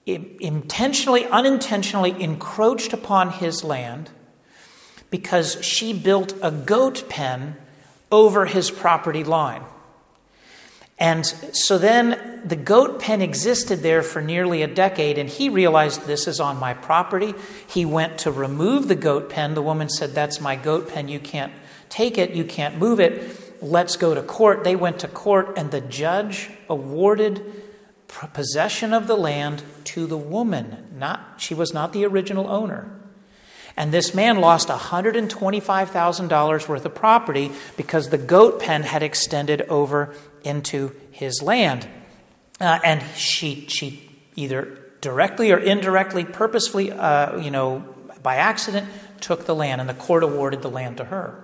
intentionally, 0.06 1.26
unintentionally 1.26 2.16
encroached 2.22 2.94
upon 2.94 3.32
his 3.32 3.64
land 3.64 4.10
because 5.10 5.64
she 5.64 5.94
built 5.94 6.34
a 6.42 6.52
goat 6.52 7.08
pen 7.10 7.56
over 8.12 8.46
his 8.46 8.72
property 8.72 9.24
line. 9.24 9.64
And 10.98 11.26
so 11.26 11.80
then 11.80 12.42
the 12.46 12.56
goat 12.56 13.00
pen 13.00 13.22
existed 13.22 13.80
there 13.80 14.04
for 14.04 14.22
nearly 14.22 14.62
a 14.62 14.68
decade, 14.68 15.18
and 15.18 15.28
he 15.28 15.50
realized 15.50 16.06
this 16.06 16.28
is 16.28 16.40
on 16.40 16.58
my 16.58 16.76
property. 16.76 17.34
He 17.68 17.86
went 17.86 18.20
to 18.20 18.32
remove 18.32 18.88
the 18.88 18.96
goat 18.96 19.28
pen. 19.28 19.56
The 19.56 19.64
woman 19.64 19.90
said, 19.90 20.12
That's 20.12 20.40
my 20.40 20.56
goat 20.56 20.90
pen. 20.90 21.08
You 21.08 21.20
can't 21.20 21.52
take 21.90 22.20
it, 22.20 22.32
you 22.32 22.44
can't 22.44 22.78
move 22.78 23.00
it. 23.00 23.36
Let's 23.64 23.98
go 23.98 24.14
to 24.14 24.22
court. 24.22 24.64
They 24.64 24.76
went 24.76 25.00
to 25.00 25.08
court, 25.08 25.58
and 25.58 25.72
the 25.72 25.82
judge 25.82 26.52
awarded 26.70 27.42
possession 28.34 28.94
of 28.94 29.08
the 29.08 29.16
land 29.16 29.64
to 29.86 30.06
the 30.06 30.18
woman. 30.18 30.96
Not, 30.98 31.36
she 31.38 31.54
was 31.54 31.74
not 31.74 31.94
the 31.94 32.06
original 32.06 32.50
owner. 32.50 32.92
And 33.78 33.94
this 33.94 34.14
man 34.14 34.42
lost 34.42 34.68
$125,000 34.68 36.68
worth 36.68 36.86
of 36.86 36.96
property 36.96 37.52
because 37.78 38.10
the 38.10 38.18
goat 38.18 38.60
pen 38.60 38.84
had 38.84 39.02
extended 39.02 39.62
over 39.64 40.14
into 40.44 40.94
his 41.12 41.42
land. 41.42 41.88
Uh, 42.60 42.80
and 42.84 43.02
she, 43.16 43.66
she 43.68 44.10
either 44.36 44.78
directly 45.00 45.52
or 45.52 45.58
indirectly, 45.58 46.26
purposefully, 46.26 46.92
uh, 46.92 47.38
you 47.38 47.50
know, 47.50 47.86
by 48.22 48.36
accident, 48.36 48.88
took 49.20 49.46
the 49.46 49.56
land, 49.56 49.82
and 49.82 49.90
the 49.90 49.96
court 49.96 50.24
awarded 50.24 50.62
the 50.62 50.70
land 50.70 50.98
to 50.98 51.06
her. 51.06 51.44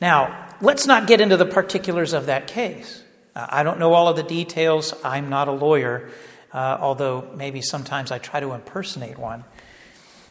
Now, 0.00 0.48
let's 0.60 0.86
not 0.86 1.06
get 1.06 1.20
into 1.20 1.36
the 1.36 1.46
particulars 1.46 2.12
of 2.12 2.26
that 2.26 2.46
case. 2.46 3.02
Uh, 3.34 3.46
I 3.48 3.62
don't 3.62 3.78
know 3.78 3.92
all 3.94 4.08
of 4.08 4.16
the 4.16 4.22
details. 4.22 4.94
I'm 5.04 5.28
not 5.28 5.48
a 5.48 5.52
lawyer, 5.52 6.10
uh, 6.52 6.78
although 6.80 7.30
maybe 7.34 7.62
sometimes 7.62 8.10
I 8.10 8.18
try 8.18 8.40
to 8.40 8.52
impersonate 8.52 9.18
one. 9.18 9.44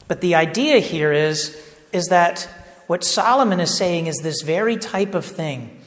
But 0.08 0.22
the 0.22 0.36
idea 0.36 0.80
here 0.80 1.12
is, 1.12 1.58
is 1.94 2.08
that 2.08 2.48
what 2.88 3.04
Solomon 3.04 3.60
is 3.60 3.76
saying 3.76 4.08
is 4.08 4.18
this 4.18 4.42
very 4.42 4.76
type 4.76 5.16
of 5.16 5.26
thing. 5.26 5.80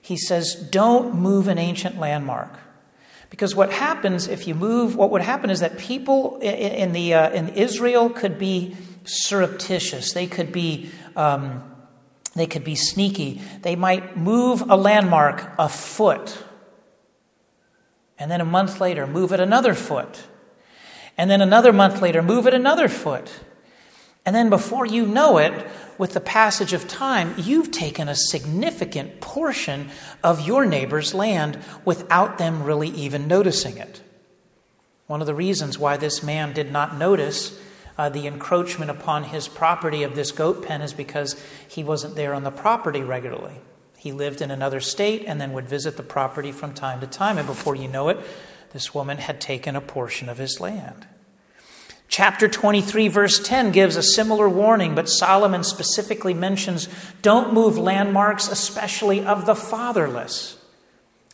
He 0.00 0.16
says, 0.16 0.54
don't 0.54 1.14
move 1.14 1.48
an 1.48 1.58
ancient 1.58 1.98
landmark. 1.98 2.58
Because 3.30 3.56
what 3.56 3.72
happens 3.72 4.28
if 4.28 4.46
you 4.46 4.54
move, 4.54 4.94
what 4.94 5.10
would 5.10 5.22
happen 5.22 5.50
is 5.50 5.58
that 5.60 5.78
people 5.78 6.38
in, 6.40 6.92
the, 6.92 7.14
uh, 7.14 7.30
in 7.30 7.48
Israel 7.48 8.08
could 8.08 8.38
be 8.38 8.76
surreptitious. 9.04 10.12
They 10.12 10.28
could 10.28 10.52
be, 10.52 10.90
um, 11.16 11.64
they 12.36 12.46
could 12.46 12.62
be 12.62 12.76
sneaky. 12.76 13.40
They 13.62 13.74
might 13.74 14.16
move 14.16 14.62
a 14.70 14.76
landmark 14.76 15.52
a 15.58 15.68
foot, 15.68 16.38
and 18.18 18.30
then 18.30 18.40
a 18.40 18.44
month 18.44 18.80
later 18.80 19.06
move 19.06 19.32
it 19.32 19.40
another 19.40 19.74
foot, 19.74 20.24
and 21.16 21.30
then 21.30 21.40
another 21.40 21.72
month 21.72 22.00
later 22.02 22.22
move 22.22 22.46
it 22.46 22.54
another 22.54 22.88
foot. 22.88 23.40
And 24.26 24.34
then 24.34 24.48
before 24.48 24.86
you 24.86 25.04
know 25.04 25.36
it, 25.38 25.66
with 25.98 26.14
the 26.14 26.20
passage 26.20 26.72
of 26.72 26.88
time, 26.88 27.34
you've 27.36 27.70
taken 27.70 28.08
a 28.08 28.16
significant 28.16 29.20
portion 29.20 29.90
of 30.22 30.46
your 30.46 30.64
neighbor's 30.64 31.14
land 31.14 31.58
without 31.84 32.38
them 32.38 32.62
really 32.62 32.88
even 32.88 33.28
noticing 33.28 33.76
it. 33.76 34.00
One 35.06 35.20
of 35.20 35.26
the 35.26 35.34
reasons 35.34 35.78
why 35.78 35.96
this 35.96 36.22
man 36.22 36.52
did 36.52 36.72
not 36.72 36.96
notice 36.96 37.60
uh, 37.96 38.08
the 38.08 38.26
encroachment 38.26 38.90
upon 38.90 39.24
his 39.24 39.46
property 39.46 40.02
of 40.02 40.16
this 40.16 40.32
goat 40.32 40.64
pen 40.64 40.80
is 40.80 40.92
because 40.92 41.40
he 41.68 41.84
wasn't 41.84 42.16
there 42.16 42.34
on 42.34 42.42
the 42.42 42.50
property 42.50 43.02
regularly. 43.02 43.60
He 44.04 44.12
lived 44.12 44.42
in 44.42 44.50
another 44.50 44.80
state 44.80 45.24
and 45.26 45.40
then 45.40 45.54
would 45.54 45.66
visit 45.66 45.96
the 45.96 46.02
property 46.02 46.52
from 46.52 46.74
time 46.74 47.00
to 47.00 47.06
time. 47.06 47.38
And 47.38 47.46
before 47.46 47.74
you 47.74 47.88
know 47.88 48.10
it, 48.10 48.18
this 48.74 48.92
woman 48.92 49.16
had 49.16 49.40
taken 49.40 49.76
a 49.76 49.80
portion 49.80 50.28
of 50.28 50.36
his 50.36 50.60
land. 50.60 51.06
Chapter 52.06 52.46
23, 52.46 53.08
verse 53.08 53.38
10 53.38 53.72
gives 53.72 53.96
a 53.96 54.02
similar 54.02 54.46
warning, 54.46 54.94
but 54.94 55.08
Solomon 55.08 55.64
specifically 55.64 56.34
mentions 56.34 56.86
don't 57.22 57.54
move 57.54 57.78
landmarks, 57.78 58.46
especially 58.46 59.24
of 59.24 59.46
the 59.46 59.54
fatherless. 59.54 60.58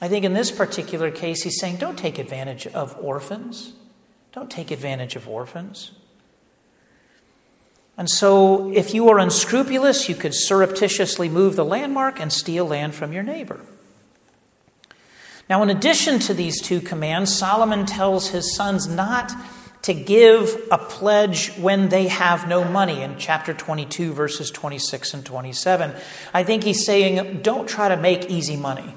I 0.01 0.07
think 0.07 0.25
in 0.25 0.35
this 0.35 0.53
particular 0.53 1.11
case, 1.11 1.43
he's 1.43 1.59
saying 1.59 1.79
don't 1.79 1.99
take 1.99 2.21
advantage 2.21 2.69
of 2.69 2.97
orphans. 3.01 3.73
Don't 4.31 4.49
take 4.49 4.71
advantage 4.71 5.17
of 5.17 5.29
orphans. 5.29 5.91
And 8.01 8.09
so, 8.09 8.73
if 8.73 8.95
you 8.95 9.11
are 9.11 9.19
unscrupulous, 9.19 10.09
you 10.09 10.15
could 10.15 10.35
surreptitiously 10.35 11.29
move 11.29 11.55
the 11.55 11.67
landmark 11.67 12.19
and 12.19 12.33
steal 12.33 12.65
land 12.65 12.95
from 12.95 13.13
your 13.13 13.23
neighbor. 13.23 13.61
Now, 15.51 15.63
in 15.63 15.69
addition 15.69 16.19
to 16.21 16.33
these 16.33 16.63
two 16.63 16.81
commands, 16.81 17.37
Solomon 17.37 17.85
tells 17.85 18.29
his 18.29 18.57
sons 18.57 18.89
not 18.89 19.31
to 19.83 19.93
give 19.93 20.59
a 20.71 20.79
pledge 20.79 21.55
when 21.59 21.91
they 21.91 22.09
have 22.09 22.49
no 22.49 22.65
money 22.65 23.03
in 23.03 23.19
chapter 23.19 23.53
22, 23.53 24.15
verses 24.15 24.51
26 24.51 25.13
and 25.13 25.27
27. 25.27 25.95
I 26.33 26.43
think 26.43 26.65
he's 26.65 26.87
saying, 26.87 27.43
don't 27.43 27.69
try 27.69 27.91
to 27.91 27.99
make 27.99 28.31
easy 28.31 28.57
money. 28.57 28.95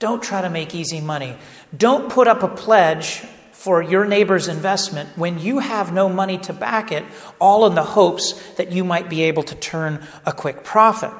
Don't 0.00 0.20
try 0.20 0.42
to 0.42 0.50
make 0.50 0.74
easy 0.74 1.00
money. 1.00 1.36
Don't 1.76 2.10
put 2.10 2.26
up 2.26 2.42
a 2.42 2.48
pledge 2.48 3.22
for 3.62 3.80
your 3.80 4.04
neighbor's 4.04 4.48
investment 4.48 5.08
when 5.16 5.38
you 5.38 5.60
have 5.60 5.92
no 5.92 6.08
money 6.08 6.36
to 6.36 6.52
back 6.52 6.90
it, 6.90 7.04
all 7.38 7.64
in 7.68 7.76
the 7.76 7.84
hopes 7.84 8.32
that 8.54 8.72
you 8.72 8.82
might 8.82 9.08
be 9.08 9.22
able 9.22 9.44
to 9.44 9.54
turn 9.54 10.04
a 10.26 10.32
quick 10.32 10.64
profit. 10.64 11.12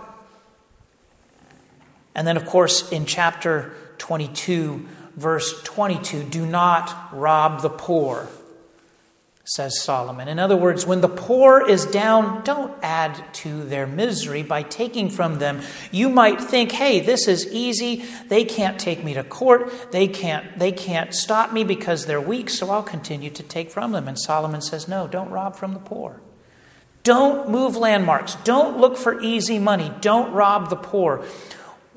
And 2.17 2.27
then, 2.27 2.37
of 2.37 2.45
course, 2.45 2.91
in 2.91 3.07
chapter 3.07 3.73
22, 3.99 4.89
verse 5.15 5.63
22 5.63 6.25
do 6.25 6.45
not 6.45 7.15
rob 7.17 7.63
the 7.63 7.71
poor, 7.71 8.27
says 9.55 9.81
Solomon. 9.81 10.29
In 10.29 10.39
other 10.39 10.57
words, 10.57 10.87
when 10.87 11.03
the 11.03 11.09
poor 11.09 11.67
is 11.67 11.85
down, 11.85 12.43
don't 12.43 12.75
add 12.83 13.23
to 13.35 13.65
their 13.65 13.87
misery 13.87 14.43
by 14.43 14.63
taking 14.63 15.11
from 15.11 15.39
them. 15.39 15.61
You 15.91 16.09
might 16.09 16.41
think, 16.41 16.73
hey, 16.73 17.01
this 17.01 17.29
is 17.29 17.47
easy. 17.53 18.05
They 18.29 18.45
can't 18.45 18.79
take 18.79 19.05
me 19.05 19.13
to 19.15 19.23
court. 19.25 19.93
They 19.93 20.09
can't, 20.09 20.59
they 20.59 20.73
can't 20.73 21.15
stop 21.15 21.53
me 21.53 21.65
because 21.65 22.07
they're 22.07 22.21
weak, 22.21 22.49
so 22.49 22.71
I'll 22.71 22.83
continue 22.83 23.31
to 23.31 23.43
take 23.43 23.71
from 23.71 23.93
them. 23.93 24.09
And 24.09 24.19
Solomon 24.19 24.63
says, 24.63 24.89
no, 24.89 25.07
don't 25.07 25.31
rob 25.31 25.55
from 25.57 25.75
the 25.75 25.81
poor. 25.81 26.21
Don't 27.03 27.51
move 27.51 27.77
landmarks. 27.77 28.37
Don't 28.45 28.79
look 28.79 28.97
for 28.97 29.21
easy 29.21 29.59
money. 29.59 29.93
Don't 30.01 30.33
rob 30.33 30.71
the 30.71 30.77
poor. 30.77 31.25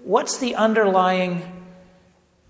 What's 0.04 0.38
the 0.38 0.56
underlying 0.56 1.55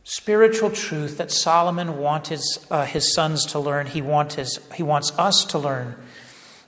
spiritual 0.06 0.70
truth 0.70 1.18
that 1.18 1.32
Solomon 1.32 1.98
wanted 1.98 2.40
uh, 2.70 2.86
his 2.86 3.14
sons 3.14 3.44
to 3.48 3.60
learn, 3.60 3.88
he, 3.88 4.02
want 4.02 4.34
his, 4.34 4.60
he 4.76 4.84
wants 4.84 5.12
us 5.18 5.44
to 5.46 5.58
learn, 5.58 5.96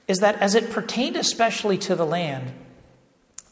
is 0.08 0.19
that 0.19 0.36
as 0.41 0.56
it 0.56 0.71
pertained 0.71 1.15
especially 1.15 1.78
to 1.78 1.95
the 1.95 2.06
land, 2.06 2.52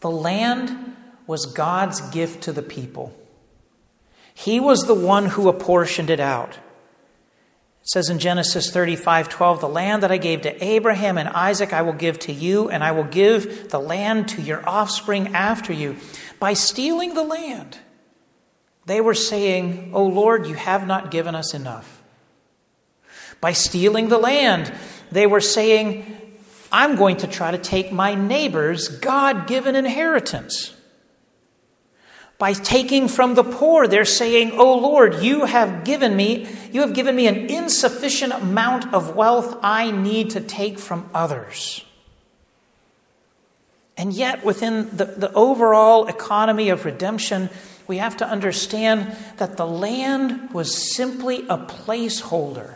the 0.01 0.09
land 0.09 0.95
was 1.27 1.45
God's 1.45 2.01
gift 2.09 2.43
to 2.43 2.51
the 2.51 2.63
people. 2.63 3.15
He 4.33 4.59
was 4.59 4.81
the 4.81 4.95
one 4.95 5.27
who 5.27 5.47
apportioned 5.47 6.09
it 6.09 6.19
out. 6.19 6.57
It 7.81 7.89
says 7.89 8.09
in 8.09 8.17
Genesis 8.17 8.71
35 8.71 9.29
12, 9.29 9.61
The 9.61 9.69
land 9.69 10.01
that 10.01 10.11
I 10.11 10.17
gave 10.17 10.41
to 10.41 10.63
Abraham 10.63 11.19
and 11.19 11.29
Isaac 11.29 11.71
I 11.71 11.83
will 11.83 11.93
give 11.93 12.17
to 12.19 12.33
you, 12.33 12.69
and 12.69 12.83
I 12.83 12.91
will 12.91 13.03
give 13.03 13.69
the 13.69 13.79
land 13.79 14.29
to 14.29 14.41
your 14.41 14.67
offspring 14.67 15.35
after 15.35 15.71
you. 15.71 15.97
By 16.39 16.53
stealing 16.53 17.13
the 17.13 17.23
land, 17.23 17.77
they 18.85 19.01
were 19.01 19.15
saying, 19.15 19.91
Oh 19.93 20.05
Lord, 20.05 20.47
you 20.47 20.55
have 20.55 20.85
not 20.85 21.11
given 21.11 21.35
us 21.35 21.53
enough. 21.53 22.03
By 23.41 23.53
stealing 23.53 24.09
the 24.09 24.17
land, 24.17 24.73
they 25.11 25.27
were 25.27 25.41
saying, 25.41 26.15
I'm 26.71 26.95
going 26.95 27.17
to 27.17 27.27
try 27.27 27.51
to 27.51 27.57
take 27.57 27.91
my 27.91 28.15
neighbor's 28.15 28.87
God 28.87 29.47
given 29.47 29.75
inheritance. 29.75 30.75
By 32.37 32.53
taking 32.53 33.07
from 33.07 33.35
the 33.35 33.43
poor, 33.43 33.87
they're 33.87 34.03
saying, 34.03 34.51
Oh 34.53 34.77
Lord, 34.77 35.21
you 35.21 35.45
have 35.45 35.83
given 35.83 36.15
me, 36.15 36.47
you 36.71 36.81
have 36.81 36.93
given 36.93 37.15
me 37.15 37.27
an 37.27 37.49
insufficient 37.49 38.33
amount 38.33 38.93
of 38.93 39.15
wealth 39.15 39.57
I 39.63 39.91
need 39.91 40.31
to 40.31 40.41
take 40.41 40.77
from 40.77 41.09
others. 41.13 41.83
And 43.97 44.11
yet, 44.11 44.43
within 44.43 44.95
the, 44.97 45.05
the 45.05 45.31
overall 45.31 46.07
economy 46.07 46.69
of 46.69 46.83
redemption, 46.83 47.49
we 47.87 47.97
have 47.97 48.17
to 48.17 48.27
understand 48.27 49.15
that 49.37 49.57
the 49.57 49.67
land 49.67 50.51
was 50.53 50.95
simply 50.95 51.45
a 51.47 51.57
placeholder. 51.57 52.75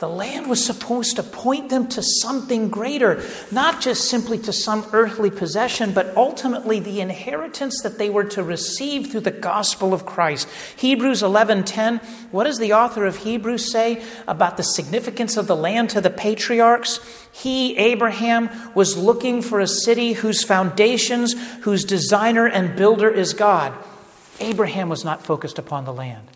The 0.00 0.08
land 0.08 0.48
was 0.48 0.64
supposed 0.64 1.16
to 1.16 1.22
point 1.22 1.68
them 1.68 1.86
to 1.88 2.02
something 2.02 2.70
greater, 2.70 3.22
not 3.52 3.82
just 3.82 4.08
simply 4.08 4.38
to 4.38 4.52
some 4.52 4.86
earthly 4.92 5.30
possession, 5.30 5.92
but 5.92 6.16
ultimately 6.16 6.80
the 6.80 7.02
inheritance 7.02 7.82
that 7.82 7.98
they 7.98 8.08
were 8.08 8.24
to 8.24 8.42
receive 8.42 9.10
through 9.10 9.20
the 9.20 9.30
gospel 9.30 9.92
of 9.92 10.06
Christ. 10.06 10.48
Hebrews 10.76 11.22
11:10, 11.22 12.00
what 12.30 12.44
does 12.44 12.56
the 12.56 12.72
author 12.72 13.04
of 13.04 13.18
Hebrews 13.18 13.70
say 13.70 14.02
about 14.26 14.56
the 14.56 14.62
significance 14.62 15.36
of 15.36 15.46
the 15.46 15.54
land 15.56 15.90
to 15.90 16.00
the 16.00 16.08
patriarchs? 16.08 16.98
He, 17.30 17.76
Abraham, 17.76 18.48
was 18.74 18.96
looking 18.96 19.42
for 19.42 19.60
a 19.60 19.66
city 19.66 20.14
whose 20.14 20.42
foundations, 20.42 21.34
whose 21.60 21.84
designer 21.84 22.46
and 22.46 22.74
builder 22.74 23.10
is 23.10 23.34
God. 23.34 23.74
Abraham 24.40 24.88
was 24.88 25.04
not 25.04 25.24
focused 25.24 25.58
upon 25.58 25.84
the 25.84 25.92
land. 25.92 26.28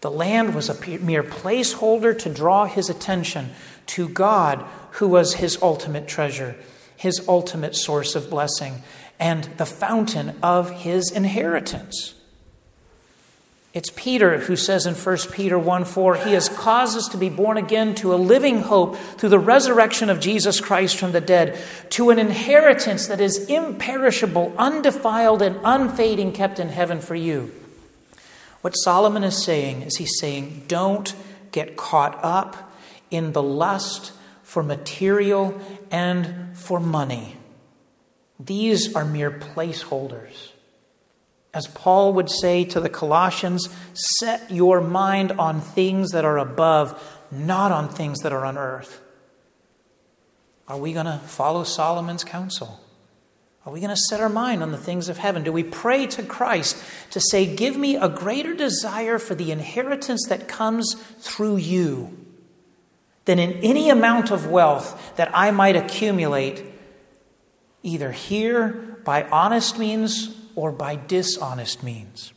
The 0.00 0.10
land 0.10 0.54
was 0.54 0.68
a 0.68 0.98
mere 0.98 1.22
placeholder 1.22 2.18
to 2.18 2.32
draw 2.32 2.66
his 2.66 2.88
attention 2.88 3.50
to 3.86 4.08
God, 4.08 4.64
who 4.92 5.08
was 5.08 5.34
his 5.34 5.60
ultimate 5.60 6.08
treasure, 6.08 6.56
his 6.96 7.26
ultimate 7.28 7.76
source 7.76 8.14
of 8.14 8.30
blessing, 8.30 8.82
and 9.18 9.44
the 9.58 9.66
fountain 9.66 10.38
of 10.42 10.70
his 10.70 11.10
inheritance. 11.10 12.14
It's 13.72 13.92
Peter 13.94 14.38
who 14.38 14.56
says 14.56 14.84
in 14.84 14.94
1 14.94 15.16
Peter 15.30 15.56
1 15.56 15.84
4, 15.84 16.16
He 16.16 16.32
has 16.32 16.48
caused 16.48 16.98
us 16.98 17.08
to 17.08 17.16
be 17.16 17.28
born 17.28 17.56
again 17.56 17.94
to 17.96 18.12
a 18.12 18.16
living 18.16 18.62
hope 18.62 18.96
through 18.96 19.28
the 19.28 19.38
resurrection 19.38 20.10
of 20.10 20.18
Jesus 20.18 20.60
Christ 20.60 20.96
from 20.96 21.12
the 21.12 21.20
dead, 21.20 21.56
to 21.90 22.10
an 22.10 22.18
inheritance 22.18 23.06
that 23.06 23.20
is 23.20 23.46
imperishable, 23.48 24.52
undefiled, 24.58 25.40
and 25.40 25.60
unfading, 25.62 26.32
kept 26.32 26.58
in 26.58 26.68
heaven 26.68 27.00
for 27.00 27.14
you. 27.14 27.52
What 28.60 28.72
Solomon 28.72 29.22
is 29.22 29.42
saying 29.42 29.82
is 29.82 29.96
he's 29.96 30.18
saying, 30.18 30.64
Don't 30.66 31.14
get 31.52 31.76
caught 31.76 32.18
up 32.24 32.72
in 33.10 33.32
the 33.32 33.42
lust 33.42 34.12
for 34.42 34.64
material 34.64 35.60
and 35.92 36.58
for 36.58 36.80
money. 36.80 37.36
These 38.40 38.96
are 38.96 39.04
mere 39.04 39.30
placeholders. 39.30 40.49
As 41.52 41.66
Paul 41.66 42.12
would 42.12 42.30
say 42.30 42.64
to 42.64 42.80
the 42.80 42.88
Colossians, 42.88 43.68
set 43.92 44.50
your 44.50 44.80
mind 44.80 45.32
on 45.32 45.60
things 45.60 46.10
that 46.10 46.24
are 46.24 46.38
above, 46.38 47.00
not 47.30 47.72
on 47.72 47.88
things 47.88 48.20
that 48.20 48.32
are 48.32 48.44
on 48.44 48.56
earth. 48.56 49.00
Are 50.68 50.78
we 50.78 50.92
going 50.92 51.06
to 51.06 51.18
follow 51.18 51.64
Solomon's 51.64 52.22
counsel? 52.22 52.80
Are 53.66 53.72
we 53.72 53.80
going 53.80 53.94
to 53.94 53.96
set 54.08 54.20
our 54.20 54.28
mind 54.28 54.62
on 54.62 54.70
the 54.70 54.78
things 54.78 55.08
of 55.08 55.18
heaven? 55.18 55.42
Do 55.42 55.52
we 55.52 55.64
pray 55.64 56.06
to 56.06 56.22
Christ 56.22 56.82
to 57.10 57.20
say, 57.20 57.44
Give 57.44 57.76
me 57.76 57.96
a 57.96 58.08
greater 58.08 58.54
desire 58.54 59.18
for 59.18 59.34
the 59.34 59.50
inheritance 59.50 60.26
that 60.28 60.48
comes 60.48 60.94
through 61.18 61.56
you 61.56 62.16
than 63.26 63.38
in 63.38 63.52
any 63.64 63.90
amount 63.90 64.30
of 64.30 64.46
wealth 64.46 65.16
that 65.16 65.30
I 65.34 65.50
might 65.50 65.76
accumulate, 65.76 66.64
either 67.82 68.12
here 68.12 68.98
by 69.04 69.24
honest 69.24 69.78
means 69.78 70.39
or 70.54 70.72
by 70.72 70.96
dishonest 70.96 71.82
means. 71.82 72.32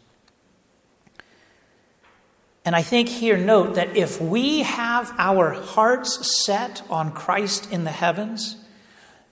And 2.66 2.76
I 2.76 2.82
think 2.82 3.10
here, 3.10 3.38
note 3.38 3.76
that 3.76 3.98
if 3.98 4.22
we 4.22 4.64
have 4.64 5.14
our 5.18 5.52
hearts 5.52 6.46
set 6.46 6.82
on 6.90 7.12
Christ 7.12 7.70
in 7.72 7.84
the 7.84 7.92
heavens, 7.92 8.56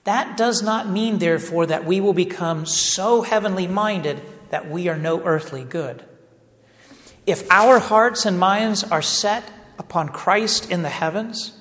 that 0.04 0.36
does 0.36 0.62
not 0.62 0.90
mean, 0.90 1.20
therefore, 1.20 1.66
that 1.68 1.86
we 1.86 2.02
will 2.02 2.14
become 2.14 2.66
so 2.66 3.22
heavenly 3.22 3.68
minded 3.68 4.22
that 4.50 4.70
we 4.70 4.90
are 4.90 4.98
no 4.98 5.24
earthly 5.24 5.64
good. 5.64 6.04
If 7.26 7.50
our 7.50 7.80
hearts 7.80 8.26
and 8.26 8.38
minds 8.38 8.84
are 8.84 9.02
set 9.02 9.50
upon 9.80 10.10
Christ 10.10 10.70
in 10.70 10.82
the 10.82 10.90
heavens, 10.90 11.58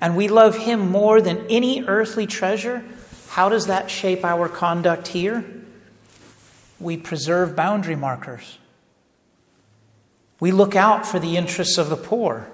and 0.00 0.16
we 0.16 0.28
love 0.28 0.56
Him 0.56 0.90
more 0.90 1.20
than 1.20 1.46
any 1.48 1.82
earthly 1.82 2.26
treasure, 2.26 2.84
how 3.30 3.48
does 3.48 3.66
that 3.66 3.90
shape 3.90 4.24
our 4.24 4.48
conduct 4.48 5.08
here? 5.08 5.44
We 6.80 6.96
preserve 6.96 7.56
boundary 7.56 7.96
markers. 7.96 8.58
We 10.40 10.52
look 10.52 10.76
out 10.76 11.06
for 11.06 11.18
the 11.18 11.36
interests 11.36 11.78
of 11.78 11.88
the 11.88 11.96
poor. 11.96 12.48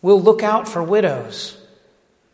We'll 0.00 0.20
look 0.20 0.42
out 0.42 0.68
for 0.68 0.82
widows. 0.82 1.58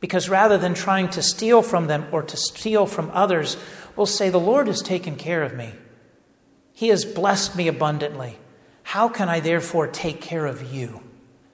Because 0.01 0.29
rather 0.29 0.59
than 0.59 0.75
trying 0.75 1.09
to 1.11 1.23
steal 1.23 1.63
from 1.63 1.87
them 1.87 2.07
or 2.11 2.23
to 2.23 2.37
steal 2.37 2.87
from 2.87 3.11
others, 3.13 3.57
we'll 3.97 4.07
say, 4.07 4.31
The 4.31 4.39
Lord 4.39 4.67
has 4.67 4.83
taken 4.83 5.17
care 5.17 5.43
of 5.43 5.55
me. 5.55 5.73
He 6.73 6.89
has 6.89 7.05
blessed 7.05 7.57
me 7.57 7.69
abundantly. 7.69 8.39
How 8.83 9.09
can 9.09 9.29
I 9.29 9.41
therefore 9.41 9.87
take 9.87 10.21
care 10.21 10.47
of 10.47 10.73
you? 10.73 11.03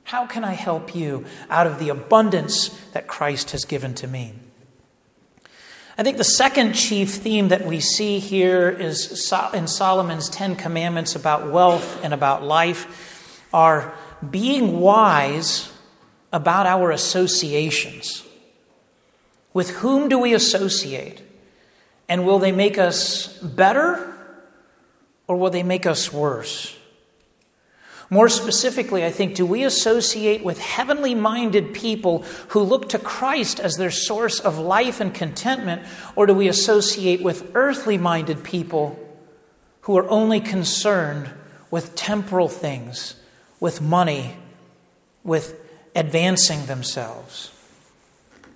How 0.05 0.27
can 0.27 0.45
I 0.45 0.53
help 0.53 0.95
you 0.95 1.25
out 1.51 1.67
of 1.67 1.81
the 1.81 1.89
abundance 1.89 2.69
that 2.93 3.09
Christ 3.09 3.51
has 3.51 3.65
given 3.65 3.95
to 3.95 4.07
me? 4.07 4.35
I 5.99 6.03
think 6.03 6.19
the 6.19 6.25
second 6.25 6.75
chief 6.75 7.11
theme 7.15 7.49
that 7.49 7.65
we 7.65 7.81
see 7.81 8.19
here 8.19 8.69
is 8.69 9.33
in 9.55 9.67
Solomon's 9.67 10.29
Ten 10.29 10.55
Commandments 10.55 11.17
about 11.17 11.51
wealth 11.51 12.05
and 12.05 12.13
about 12.13 12.43
life 12.43 13.43
are 13.51 13.95
being 14.31 14.81
wise 14.81 15.73
about 16.35 16.67
our 16.67 16.91
associations. 16.91 18.23
With 19.55 19.71
whom 19.71 20.11
do 20.11 20.19
we 20.19 20.35
associate? 20.35 21.23
And 22.11 22.27
will 22.27 22.39
they 22.39 22.53
make 22.53 22.77
us 22.77 23.29
better 23.39 24.15
or 25.27 25.37
will 25.37 25.51
they 25.51 25.63
make 25.63 25.87
us 25.87 26.13
worse? 26.13 26.76
More 28.09 28.29
specifically, 28.29 29.05
I 29.05 29.11
think, 29.11 29.35
do 29.35 29.45
we 29.45 29.65
associate 29.65 30.45
with 30.45 30.61
heavenly 30.61 31.15
minded 31.15 31.75
people 31.75 32.23
who 32.49 32.61
look 32.61 32.89
to 32.91 32.99
Christ 32.99 33.59
as 33.59 33.75
their 33.75 33.91
source 33.91 34.39
of 34.39 34.59
life 34.59 35.01
and 35.01 35.13
contentment, 35.13 35.83
or 36.15 36.27
do 36.27 36.35
we 36.35 36.47
associate 36.47 37.23
with 37.23 37.51
earthly 37.55 37.99
minded 37.99 38.45
people 38.45 38.99
who 39.83 39.99
are 39.99 40.09
only 40.09 40.41
concerned 40.41 41.31
with 41.71 41.97
temporal 41.97 42.49
things, 42.49 43.17
with 43.59 43.81
money, 43.81 44.37
with 45.25 45.61
advancing 45.97 46.67
themselves? 46.67 47.51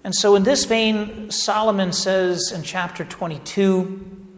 And 0.05 0.15
so, 0.15 0.37
in 0.37 0.45
this 0.45 0.65
vein, 0.65 1.31
Solomon 1.31 1.93
says 1.93 2.53
in 2.53 2.63
chapter 2.63 3.05
22, 3.05 4.29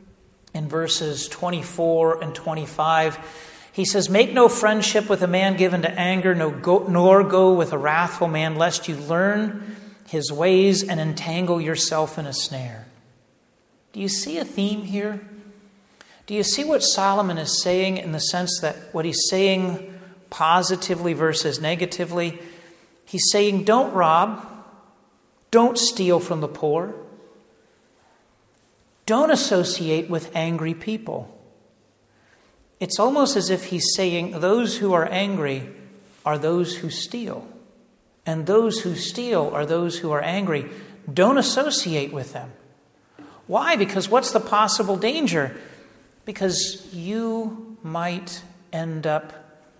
in 0.54 0.68
verses 0.68 1.28
24 1.28 2.22
and 2.22 2.34
25, 2.34 3.51
he 3.72 3.86
says, 3.86 4.10
Make 4.10 4.32
no 4.32 4.48
friendship 4.48 5.08
with 5.08 5.22
a 5.22 5.26
man 5.26 5.56
given 5.56 5.82
to 5.82 5.90
anger, 5.90 6.34
nor 6.34 7.24
go 7.24 7.52
with 7.54 7.72
a 7.72 7.78
wrathful 7.78 8.28
man, 8.28 8.56
lest 8.56 8.86
you 8.86 8.96
learn 8.96 9.76
his 10.08 10.30
ways 10.30 10.86
and 10.86 11.00
entangle 11.00 11.58
yourself 11.60 12.18
in 12.18 12.26
a 12.26 12.34
snare. 12.34 12.86
Do 13.94 14.00
you 14.00 14.08
see 14.08 14.36
a 14.38 14.44
theme 14.44 14.82
here? 14.82 15.20
Do 16.26 16.34
you 16.34 16.42
see 16.42 16.64
what 16.64 16.82
Solomon 16.82 17.38
is 17.38 17.62
saying 17.62 17.96
in 17.96 18.12
the 18.12 18.20
sense 18.20 18.60
that 18.60 18.76
what 18.92 19.06
he's 19.06 19.28
saying 19.28 19.98
positively 20.28 21.14
versus 21.14 21.60
negatively? 21.60 22.38
He's 23.06 23.30
saying, 23.30 23.64
Don't 23.64 23.94
rob, 23.94 24.46
don't 25.50 25.78
steal 25.78 26.20
from 26.20 26.42
the 26.42 26.48
poor, 26.48 26.94
don't 29.06 29.30
associate 29.30 30.10
with 30.10 30.30
angry 30.34 30.74
people. 30.74 31.31
It's 32.82 32.98
almost 32.98 33.36
as 33.36 33.48
if 33.48 33.66
he's 33.66 33.94
saying, 33.94 34.40
Those 34.40 34.78
who 34.78 34.92
are 34.92 35.06
angry 35.06 35.68
are 36.26 36.36
those 36.36 36.78
who 36.78 36.90
steal. 36.90 37.46
And 38.26 38.44
those 38.44 38.80
who 38.80 38.96
steal 38.96 39.52
are 39.54 39.64
those 39.64 40.00
who 40.00 40.10
are 40.10 40.20
angry. 40.20 40.68
Don't 41.12 41.38
associate 41.38 42.12
with 42.12 42.32
them. 42.32 42.50
Why? 43.46 43.76
Because 43.76 44.08
what's 44.08 44.32
the 44.32 44.40
possible 44.40 44.96
danger? 44.96 45.56
Because 46.24 46.92
you 46.92 47.76
might 47.84 48.42
end 48.72 49.06
up 49.06 49.32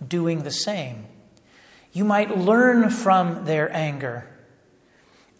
doing 0.07 0.43
the 0.43 0.51
same. 0.51 1.05
You 1.91 2.05
might 2.05 2.37
learn 2.37 2.89
from 2.89 3.43
their 3.43 3.69
anger. 3.75 4.29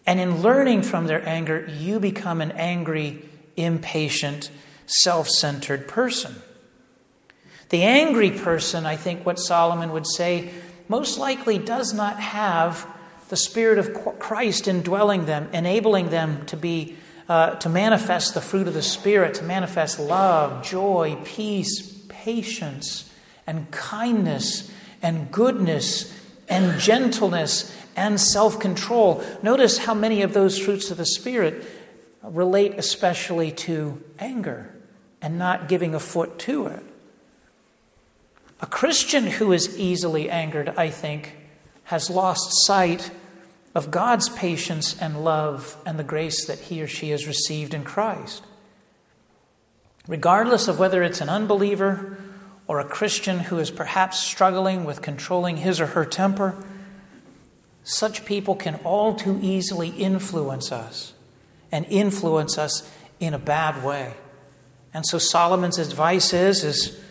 And 0.06 0.20
in 0.20 0.42
learning 0.42 0.82
from 0.82 1.06
their 1.06 1.26
anger, 1.26 1.66
you 1.66 1.98
become 1.98 2.42
an 2.42 2.52
angry, 2.52 3.26
impatient, 3.56 4.50
self 4.84 5.30
centered 5.30 5.88
person. 5.88 6.42
The 7.70 7.82
angry 7.82 8.30
person, 8.30 8.86
I 8.86 8.96
think 8.96 9.24
what 9.24 9.38
Solomon 9.38 9.92
would 9.92 10.06
say, 10.06 10.50
most 10.88 11.18
likely 11.18 11.58
does 11.58 11.94
not 11.94 12.20
have 12.20 12.86
the 13.28 13.36
Spirit 13.36 13.78
of 13.78 14.18
Christ 14.18 14.68
indwelling 14.68 15.26
them, 15.26 15.48
enabling 15.52 16.10
them 16.10 16.44
to 16.46 16.56
be. 16.56 16.96
Uh, 17.26 17.54
to 17.54 17.70
manifest 17.70 18.34
the 18.34 18.40
fruit 18.42 18.68
of 18.68 18.74
the 18.74 18.82
Spirit, 18.82 19.32
to 19.32 19.42
manifest 19.42 19.98
love, 19.98 20.62
joy, 20.62 21.16
peace, 21.24 22.04
patience, 22.06 23.10
and 23.46 23.70
kindness, 23.70 24.70
and 25.00 25.30
goodness, 25.32 26.12
and 26.50 26.78
gentleness, 26.78 27.74
and 27.96 28.20
self 28.20 28.60
control. 28.60 29.24
Notice 29.42 29.78
how 29.78 29.94
many 29.94 30.22
of 30.22 30.34
those 30.34 30.58
fruits 30.58 30.90
of 30.90 30.98
the 30.98 31.06
Spirit 31.06 31.64
relate 32.22 32.74
especially 32.76 33.52
to 33.52 34.02
anger 34.18 34.74
and 35.20 35.38
not 35.38 35.68
giving 35.68 35.94
a 35.94 36.00
foot 36.00 36.38
to 36.40 36.66
it. 36.66 36.82
A 38.64 38.66
Christian 38.66 39.26
who 39.26 39.52
is 39.52 39.78
easily 39.78 40.30
angered, 40.30 40.70
I 40.70 40.88
think, 40.88 41.36
has 41.84 42.08
lost 42.08 42.64
sight 42.64 43.10
of 43.74 43.90
God's 43.90 44.30
patience 44.30 44.98
and 44.98 45.22
love 45.22 45.76
and 45.84 45.98
the 45.98 46.02
grace 46.02 46.46
that 46.46 46.60
he 46.60 46.80
or 46.80 46.88
she 46.88 47.10
has 47.10 47.26
received 47.26 47.74
in 47.74 47.84
Christ. 47.84 48.42
Regardless 50.08 50.66
of 50.66 50.78
whether 50.78 51.02
it's 51.02 51.20
an 51.20 51.28
unbeliever 51.28 52.16
or 52.66 52.80
a 52.80 52.86
Christian 52.86 53.40
who 53.40 53.58
is 53.58 53.70
perhaps 53.70 54.20
struggling 54.20 54.84
with 54.84 55.02
controlling 55.02 55.58
his 55.58 55.78
or 55.78 55.88
her 55.88 56.06
temper, 56.06 56.64
such 57.82 58.24
people 58.24 58.54
can 58.54 58.76
all 58.76 59.14
too 59.14 59.38
easily 59.42 59.90
influence 59.90 60.72
us 60.72 61.12
and 61.70 61.84
influence 61.90 62.56
us 62.56 62.90
in 63.20 63.34
a 63.34 63.38
bad 63.38 63.84
way. 63.84 64.14
And 64.94 65.04
so 65.04 65.18
Solomon's 65.18 65.76
advice 65.76 66.32
is, 66.32 66.64
is 66.64 67.03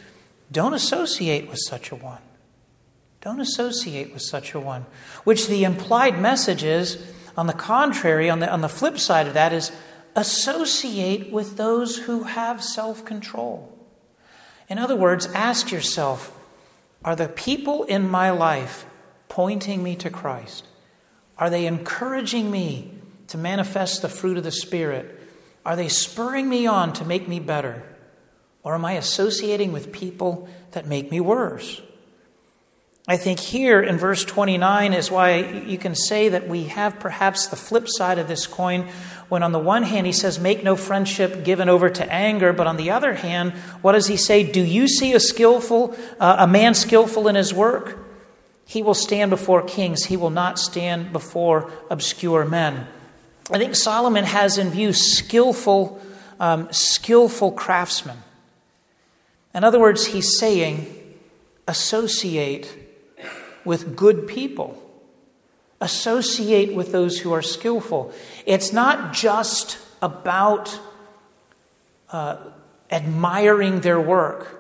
don't 0.54 0.74
associate 0.74 1.50
with 1.50 1.60
such 1.60 1.92
a 1.92 1.96
one. 1.96 2.22
Don't 3.22 3.42
associate 3.42 4.14
with 4.14 4.22
such 4.22 4.54
a 4.54 4.60
one. 4.60 4.86
Which 5.24 5.48
the 5.48 5.64
implied 5.64 6.20
message 6.20 6.64
is, 6.64 7.12
on 7.36 7.48
the 7.48 7.54
contrary, 7.54 8.30
on 8.30 8.40
the, 8.40 8.50
on 8.50 8.62
the 8.62 8.70
flip 8.70 9.00
side 9.00 9.28
of 9.28 9.34
that, 9.34 9.52
is 9.52 9.72
associate 10.16 11.32
with 11.32 11.58
those 11.58 11.98
who 11.98 12.24
have 12.24 12.64
self 12.64 13.04
control. 13.04 13.70
In 14.70 14.78
other 14.78 14.96
words, 14.96 15.26
ask 15.34 15.72
yourself 15.72 16.38
Are 17.04 17.16
the 17.16 17.28
people 17.28 17.84
in 17.86 18.10
my 18.10 18.30
life 18.30 18.86
pointing 19.30 19.82
me 19.82 19.96
to 19.98 20.10
Christ? 20.10 20.68
Are 21.38 21.50
they 21.50 21.66
encouraging 21.66 22.52
me 22.52 22.92
to 23.28 23.38
manifest 23.38 24.02
the 24.02 24.10
fruit 24.10 24.38
of 24.38 24.44
the 24.44 24.52
Spirit? 24.52 25.20
Are 25.66 25.76
they 25.76 25.88
spurring 25.88 26.48
me 26.48 26.68
on 26.68 26.94
to 26.94 27.06
make 27.06 27.28
me 27.28 27.40
better? 27.40 27.84
Or 28.64 28.76
am 28.76 28.86
I 28.86 28.94
associating 28.94 29.72
with 29.72 29.92
people 29.92 30.48
that 30.72 30.88
make 30.88 31.12
me 31.12 31.20
worse? 31.20 31.82
I 33.06 33.18
think 33.18 33.40
here 33.40 33.82
in 33.82 33.98
verse 33.98 34.24
29 34.24 34.94
is 34.94 35.12
why 35.12 35.36
you 35.36 35.78
can 35.78 35.94
say 35.94 36.30
that 36.30 36.48
we 36.48 36.66
have 36.66 37.02
perhaps 37.02 37.48
the 37.48 37.58
flip 37.58 37.90
side 37.90 38.18
of 38.18 38.30
this 38.30 38.48
coin 38.48 38.88
when, 39.28 39.44
on 39.44 39.52
the 39.52 39.60
one 39.60 39.84
hand, 39.84 40.06
he 40.06 40.14
says, 40.14 40.40
Make 40.40 40.64
no 40.64 40.78
friendship 40.78 41.44
given 41.44 41.68
over 41.68 41.90
to 41.90 42.14
anger, 42.14 42.54
but 42.54 42.66
on 42.66 42.78
the 42.78 42.92
other 42.92 43.16
hand, 43.16 43.52
what 43.82 43.92
does 43.92 44.08
he 44.08 44.16
say? 44.16 44.50
Do 44.50 44.62
you 44.62 44.88
see 44.88 45.14
a 45.14 45.20
skillful, 45.20 45.98
uh, 46.18 46.38
a 46.40 46.48
man 46.48 46.76
skillful 46.76 47.28
in 47.28 47.36
his 47.36 47.54
work? 47.54 47.98
He 48.66 48.82
will 48.82 48.94
stand 48.94 49.32
before 49.32 49.62
kings, 49.64 50.06
he 50.06 50.16
will 50.16 50.30
not 50.30 50.58
stand 50.58 51.12
before 51.12 51.70
obscure 51.90 52.46
men. 52.46 52.88
I 53.52 53.58
think 53.58 53.76
Solomon 53.76 54.24
has 54.24 54.58
in 54.58 54.70
view 54.70 54.94
skillful, 54.94 56.02
um, 56.40 56.72
skillful 56.72 57.52
craftsmen. 57.52 58.18
In 59.54 59.64
other 59.64 59.80
words, 59.80 60.08
he's 60.08 60.38
saying, 60.38 60.88
associate 61.68 62.76
with 63.64 63.96
good 63.96 64.28
people. 64.28 64.80
Associate 65.80 66.74
with 66.74 66.92
those 66.92 67.20
who 67.20 67.32
are 67.34 67.42
skillful. 67.42 68.14
It's 68.46 68.74
not 68.74 69.14
just 69.14 69.78
about 70.02 70.80
uh, 72.10 72.38
admiring 72.90 73.82
their 73.82 74.00
work. 74.00 74.60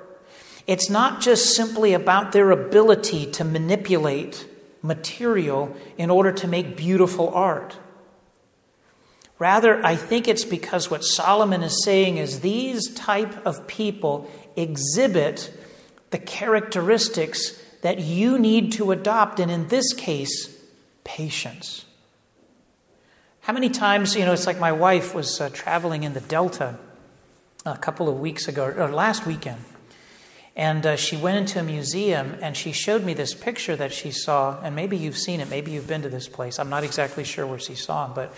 It's 0.67 0.89
not 0.89 1.21
just 1.21 1.55
simply 1.55 1.93
about 1.93 2.31
their 2.31 2.51
ability 2.51 3.31
to 3.33 3.43
manipulate 3.43 4.47
material 4.81 5.75
in 5.97 6.09
order 6.09 6.31
to 6.31 6.47
make 6.47 6.77
beautiful 6.77 7.29
art. 7.29 7.77
Rather, 9.39 9.85
I 9.85 9.95
think 9.95 10.27
it's 10.27 10.45
because 10.45 10.89
what 10.89 11.03
Solomon 11.03 11.63
is 11.63 11.83
saying 11.83 12.17
is 12.17 12.39
these 12.39 12.93
type 12.93 13.45
of 13.45 13.67
people 13.67 14.29
exhibit 14.55 15.51
the 16.11 16.17
characteristics 16.19 17.59
that 17.81 17.99
you 17.99 18.39
need 18.39 18.71
to 18.73 18.91
adopt, 18.91 19.39
and 19.39 19.51
in 19.51 19.67
this 19.67 19.93
case, 19.93 20.55
patience. 21.03 21.85
How 23.41 23.51
many 23.51 23.69
times, 23.69 24.15
you 24.15 24.25
know, 24.25 24.31
it's 24.31 24.47
like 24.47 24.59
my 24.59 24.71
wife 24.71 25.13
was 25.13 25.41
uh, 25.41 25.49
traveling 25.49 26.03
in 26.03 26.13
the 26.13 26.21
Delta 26.21 26.79
a 27.65 27.77
couple 27.77 28.07
of 28.07 28.19
weeks 28.19 28.47
ago, 28.47 28.65
or 28.65 28.89
last 28.89 29.25
weekend, 29.25 29.65
and 30.55 30.85
uh, 30.85 30.95
she 30.95 31.17
went 31.17 31.37
into 31.37 31.59
a 31.59 31.63
museum 31.63 32.37
and 32.41 32.55
she 32.55 32.71
showed 32.71 33.03
me 33.03 33.13
this 33.13 33.33
picture 33.33 33.75
that 33.75 33.91
she 33.91 34.11
saw, 34.11 34.61
and 34.61 34.75
maybe 34.75 34.95
you've 34.95 35.17
seen 35.17 35.41
it, 35.41 35.49
maybe 35.49 35.71
you've 35.71 35.87
been 35.87 36.03
to 36.03 36.09
this 36.09 36.27
place. 36.27 36.59
I'm 36.59 36.69
not 36.69 36.83
exactly 36.83 37.23
sure 37.23 37.45
where 37.45 37.59
she 37.59 37.75
saw 37.75 38.05
it, 38.05 38.15
but 38.15 38.33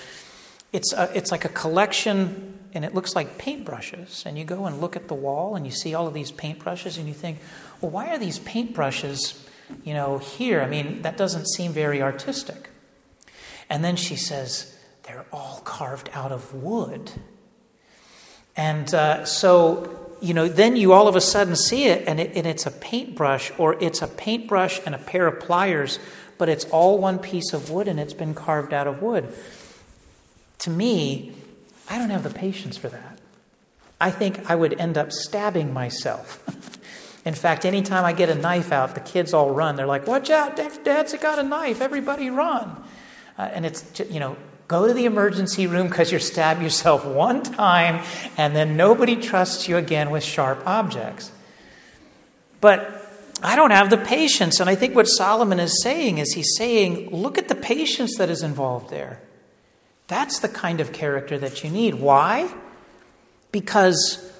it's, 0.71 0.93
a, 0.93 1.12
it's 1.13 1.32
like 1.32 1.45
a 1.45 1.49
collection, 1.49 2.58
and 2.76 2.86
it 2.86 2.94
looks 2.94 3.16
like 3.16 3.38
paintbrushes. 3.38 4.26
And 4.26 4.38
you 4.38 4.44
go 4.44 4.66
and 4.66 4.80
look 4.80 4.96
at 4.96 5.08
the 5.08 5.16
wall, 5.16 5.56
and 5.56 5.66
you 5.66 5.72
see 5.72 5.94
all 5.94 6.08
of 6.08 6.14
these 6.14 6.32
paintbrushes, 6.32 6.98
and 6.98 7.08
you 7.08 7.14
think, 7.14 7.40
well, 7.82 7.92
why 7.92 8.10
are 8.10 8.18
these 8.18 8.40
paintbrushes, 8.40 9.42
you 9.84 9.94
know, 9.94 10.18
here? 10.18 10.62
I 10.62 10.68
mean, 10.68 11.02
that 11.04 11.18
doesn't 11.18 11.48
seem 11.48 11.72
very 11.72 12.02
artistic. 12.02 12.70
And 13.70 13.84
then 13.84 13.96
she 13.96 14.16
says, 14.16 14.78
they're 15.04 15.26
all 15.32 15.62
carved 15.64 16.10
out 16.14 16.32
of 16.32 16.54
wood. 16.54 17.12
And 18.58 18.94
uh, 18.94 19.26
so, 19.26 20.16
you 20.22 20.34
know, 20.34 20.48
then 20.48 20.76
you 20.76 20.94
all 20.94 21.08
of 21.08 21.16
a 21.16 21.22
sudden 21.22 21.56
see 21.56 21.86
it 21.86 22.08
and, 22.08 22.20
it, 22.20 22.36
and 22.36 22.48
it's 22.48 22.66
a 22.66 22.72
paintbrush, 22.72 23.52
or 23.58 23.82
it's 23.84 24.02
a 24.02 24.08
paintbrush 24.08 24.80
and 24.86 24.96
a 24.96 24.98
pair 24.98 25.28
of 25.28 25.40
pliers, 25.40 26.00
but 26.38 26.50
it's 26.50 26.66
all 26.66 26.98
one 26.98 27.20
piece 27.20 27.54
of 27.54 27.70
wood 27.70 27.88
and 27.88 28.00
it's 28.00 28.14
been 28.14 28.34
carved 28.34 28.74
out 28.74 28.88
of 28.88 29.02
wood. 29.02 29.34
To 30.60 30.70
me, 30.70 31.34
I 31.89 31.98
don't 31.98 32.10
have 32.10 32.24
the 32.24 32.30
patience 32.30 32.78
for 32.78 32.89
that. 32.89 33.19
I 34.00 34.12
think 34.12 34.50
I 34.50 34.56
would 34.56 34.80
end 34.80 34.98
up 34.98 35.12
stabbing 35.12 35.74
myself. 35.74 36.43
In 37.26 37.34
fact, 37.34 37.65
anytime 37.65 38.06
I 38.06 38.13
get 38.13 38.30
a 38.30 38.36
knife 38.36 38.71
out, 38.71 38.93
the 38.93 39.02
kids 39.02 39.34
all 39.34 39.52
run. 39.52 39.76
They're 39.76 39.88
like, 39.88 40.06
Watch 40.06 40.30
out, 40.30 40.56
Dad's 40.56 41.13
got 41.15 41.39
a 41.39 41.43
knife. 41.43 41.82
Everybody 41.82 42.30
run. 42.30 42.84
Uh, 43.38 43.50
and 43.54 43.65
it's, 43.65 44.00
you 44.10 44.19
know, 44.19 44.38
go 44.67 44.88
to 44.88 44.93
the 44.93 45.06
emergency 45.06 45.67
room 45.67 45.88
because 45.88 46.12
you 46.12 46.19
stab 46.19 46.62
yourself 46.62 47.06
one 47.06 47.43
time 47.43 48.04
and 48.38 48.56
then 48.56 48.78
nobody 48.78 49.15
trusts 49.15 49.67
you 49.67 49.78
again 49.78 50.10
with 50.10 50.24
sharp 50.24 50.65
objects. 50.65 51.32
But 52.62 53.02
I 53.41 53.56
don't 53.56 53.71
have 53.71 53.89
the 53.89 53.98
patience. 53.98 54.60
And 54.60 54.69
I 54.69 54.76
think 54.76 54.95
what 54.95 55.06
Solomon 55.06 55.60
is 55.60 55.82
saying 55.82 56.19
is 56.19 56.34
he's 56.34 56.56
saying, 56.56 57.10
Look 57.12 57.38
at 57.38 57.48
the 57.48 57.56
patience 57.56 58.17
that 58.17 58.30
is 58.30 58.43
involved 58.43 58.89
there. 58.89 59.21
That's 60.08 60.39
the 60.39 60.50
kind 60.50 60.80
of 60.82 60.94
character 60.94 61.38
that 61.39 61.63
you 61.63 61.70
need. 61.70 61.96
Why? 61.96 62.54
Because 63.52 64.32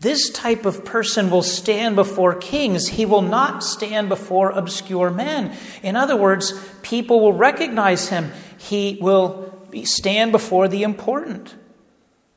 this 0.00 0.30
type 0.30 0.64
of 0.64 0.84
person 0.84 1.30
will 1.30 1.42
stand 1.42 1.96
before 1.96 2.34
kings. 2.34 2.88
He 2.88 3.04
will 3.04 3.22
not 3.22 3.64
stand 3.64 4.08
before 4.08 4.50
obscure 4.50 5.10
men. 5.10 5.56
In 5.82 5.96
other 5.96 6.16
words, 6.16 6.52
people 6.82 7.20
will 7.20 7.32
recognize 7.32 8.08
him. 8.08 8.30
He 8.58 8.98
will 9.00 9.66
stand 9.84 10.30
before 10.30 10.68
the 10.68 10.84
important. 10.84 11.54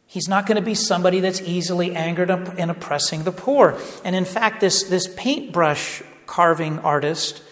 He's 0.07 0.27
not 0.27 0.47
going 0.47 0.57
to 0.57 0.61
be 0.61 0.75
somebody 0.75 1.19
that's 1.19 1.39
easily 1.41 1.95
angered 1.95 2.31
and 2.31 2.71
oppressing 2.71 3.23
the 3.23 3.31
poor. 3.31 3.79
And 4.03 4.15
in 4.15 4.25
fact, 4.25 4.59
this, 4.59 4.83
this 4.83 5.07
paintbrush 5.15 6.01
carving 6.25 6.79
artist, 6.79 7.43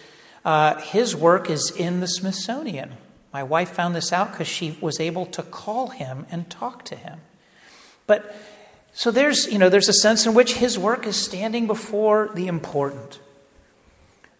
uh, 0.44 0.78
his 0.80 1.14
work 1.14 1.48
is 1.48 1.70
in 1.70 2.00
the 2.00 2.08
Smithsonian. 2.08 2.92
My 3.32 3.42
wife 3.42 3.70
found 3.70 3.94
this 3.94 4.12
out 4.12 4.32
because 4.32 4.48
she 4.48 4.76
was 4.80 4.98
able 4.98 5.26
to 5.26 5.42
call 5.42 5.88
him 5.88 6.26
and 6.30 6.50
talk 6.50 6.84
to 6.86 6.96
him. 6.96 7.20
But 8.06 8.34
so 8.92 9.10
there's, 9.10 9.46
you 9.50 9.58
know, 9.58 9.68
there's 9.68 9.88
a 9.88 9.92
sense 9.92 10.26
in 10.26 10.34
which 10.34 10.54
his 10.54 10.78
work 10.78 11.06
is 11.06 11.16
standing 11.16 11.66
before 11.66 12.30
the 12.34 12.48
important. 12.48 13.20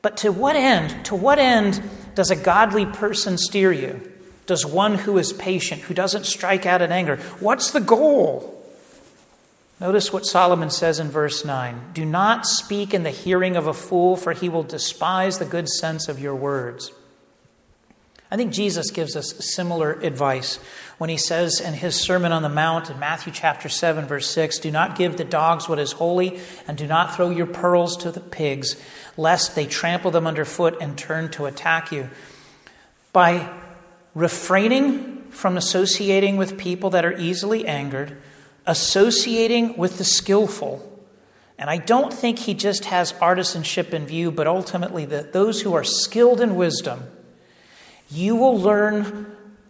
But 0.02 0.16
to 0.18 0.32
what 0.32 0.56
end? 0.56 1.04
To 1.06 1.14
what 1.14 1.38
end 1.38 1.82
does 2.14 2.30
a 2.30 2.36
godly 2.36 2.86
person 2.86 3.38
steer 3.38 3.70
you? 3.72 4.10
Does 4.46 4.66
one 4.66 4.96
who 4.96 5.18
is 5.18 5.32
patient, 5.32 5.82
who 5.82 5.94
doesn't 5.94 6.26
strike 6.26 6.66
out 6.66 6.82
in 6.82 6.90
anger? 6.90 7.16
What's 7.38 7.70
the 7.70 7.80
goal? 7.80 8.56
Notice 9.78 10.12
what 10.12 10.26
Solomon 10.26 10.70
says 10.70 10.98
in 10.98 11.08
verse 11.08 11.44
9 11.44 11.92
Do 11.94 12.04
not 12.04 12.46
speak 12.46 12.92
in 12.92 13.02
the 13.02 13.10
hearing 13.10 13.56
of 13.56 13.66
a 13.66 13.74
fool, 13.74 14.16
for 14.16 14.32
he 14.32 14.48
will 14.48 14.62
despise 14.62 15.38
the 15.38 15.44
good 15.44 15.68
sense 15.68 16.08
of 16.08 16.18
your 16.18 16.34
words. 16.34 16.92
I 18.32 18.36
think 18.36 18.52
Jesus 18.52 18.92
gives 18.92 19.16
us 19.16 19.34
similar 19.44 19.92
advice 19.92 20.60
when 20.98 21.10
he 21.10 21.16
says 21.16 21.60
in 21.60 21.74
his 21.74 21.96
Sermon 21.96 22.30
on 22.30 22.42
the 22.42 22.48
Mount 22.48 22.88
in 22.88 22.98
Matthew 23.00 23.32
chapter 23.32 23.68
7, 23.68 24.06
verse 24.06 24.30
6 24.30 24.60
Do 24.60 24.70
not 24.70 24.96
give 24.96 25.16
the 25.16 25.24
dogs 25.24 25.68
what 25.68 25.80
is 25.80 25.92
holy, 25.92 26.38
and 26.68 26.78
do 26.78 26.86
not 26.86 27.16
throw 27.16 27.30
your 27.30 27.46
pearls 27.46 27.96
to 27.98 28.12
the 28.12 28.20
pigs, 28.20 28.76
lest 29.16 29.56
they 29.56 29.66
trample 29.66 30.12
them 30.12 30.28
underfoot 30.28 30.76
and 30.80 30.96
turn 30.96 31.28
to 31.32 31.46
attack 31.46 31.90
you. 31.90 32.08
By 33.12 33.50
refraining 34.14 35.24
from 35.30 35.56
associating 35.56 36.36
with 36.36 36.56
people 36.56 36.90
that 36.90 37.04
are 37.04 37.18
easily 37.18 37.66
angered, 37.66 38.16
associating 38.64 39.76
with 39.76 39.98
the 39.98 40.04
skillful, 40.04 40.86
and 41.58 41.68
I 41.68 41.78
don't 41.78 42.12
think 42.12 42.38
he 42.38 42.54
just 42.54 42.84
has 42.84 43.12
artisanship 43.14 43.92
in 43.92 44.06
view, 44.06 44.30
but 44.30 44.46
ultimately 44.46 45.04
that 45.06 45.32
those 45.32 45.62
who 45.62 45.74
are 45.74 45.82
skilled 45.82 46.40
in 46.40 46.54
wisdom 46.54 47.08
you 48.10 48.36
will 48.36 48.58
learn 48.58 49.26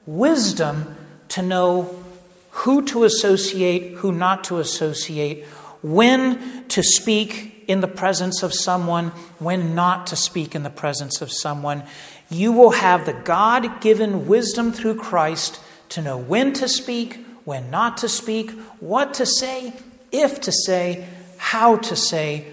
wisdom 0.07 0.97
to 1.29 1.43
know 1.43 1.95
who 2.51 2.85
to 2.87 3.05
associate, 3.05 3.95
who 3.97 4.13
not 4.13 4.45
to 4.45 4.59
associate, 4.59 5.45
when 5.83 6.67
to 6.69 6.83
speak 6.83 7.65
in 7.69 7.81
the 7.81 7.89
presence 7.89 8.43
of 8.43 8.53
someone, 8.53 9.09
when 9.39 9.75
not 9.75 10.07
to 10.09 10.17
speak 10.17 10.55
in 10.55 10.63
the 10.63 10.71
presence 10.71 11.21
of 11.21 11.31
someone. 11.31 11.83
You 12.29 12.53
will 12.53 12.71
have 12.71 13.07
the 13.07 13.13
God 13.13 13.81
given 13.81 14.27
wisdom 14.27 14.73
through 14.73 14.97
Christ 14.97 15.61
to 15.91 16.03
know 16.03 16.19
when 16.19 16.53
to 16.55 16.69
speak, 16.69 17.25
when 17.45 17.71
not 17.71 17.97
to 17.99 18.09
speak, 18.09 18.51
what 18.81 19.15
to 19.15 19.27
say, 19.27 19.73
if 20.13 20.41
to 20.43 20.53
say, 20.53 21.07
how 21.37 21.77
to 21.77 21.97
say, 21.97 22.47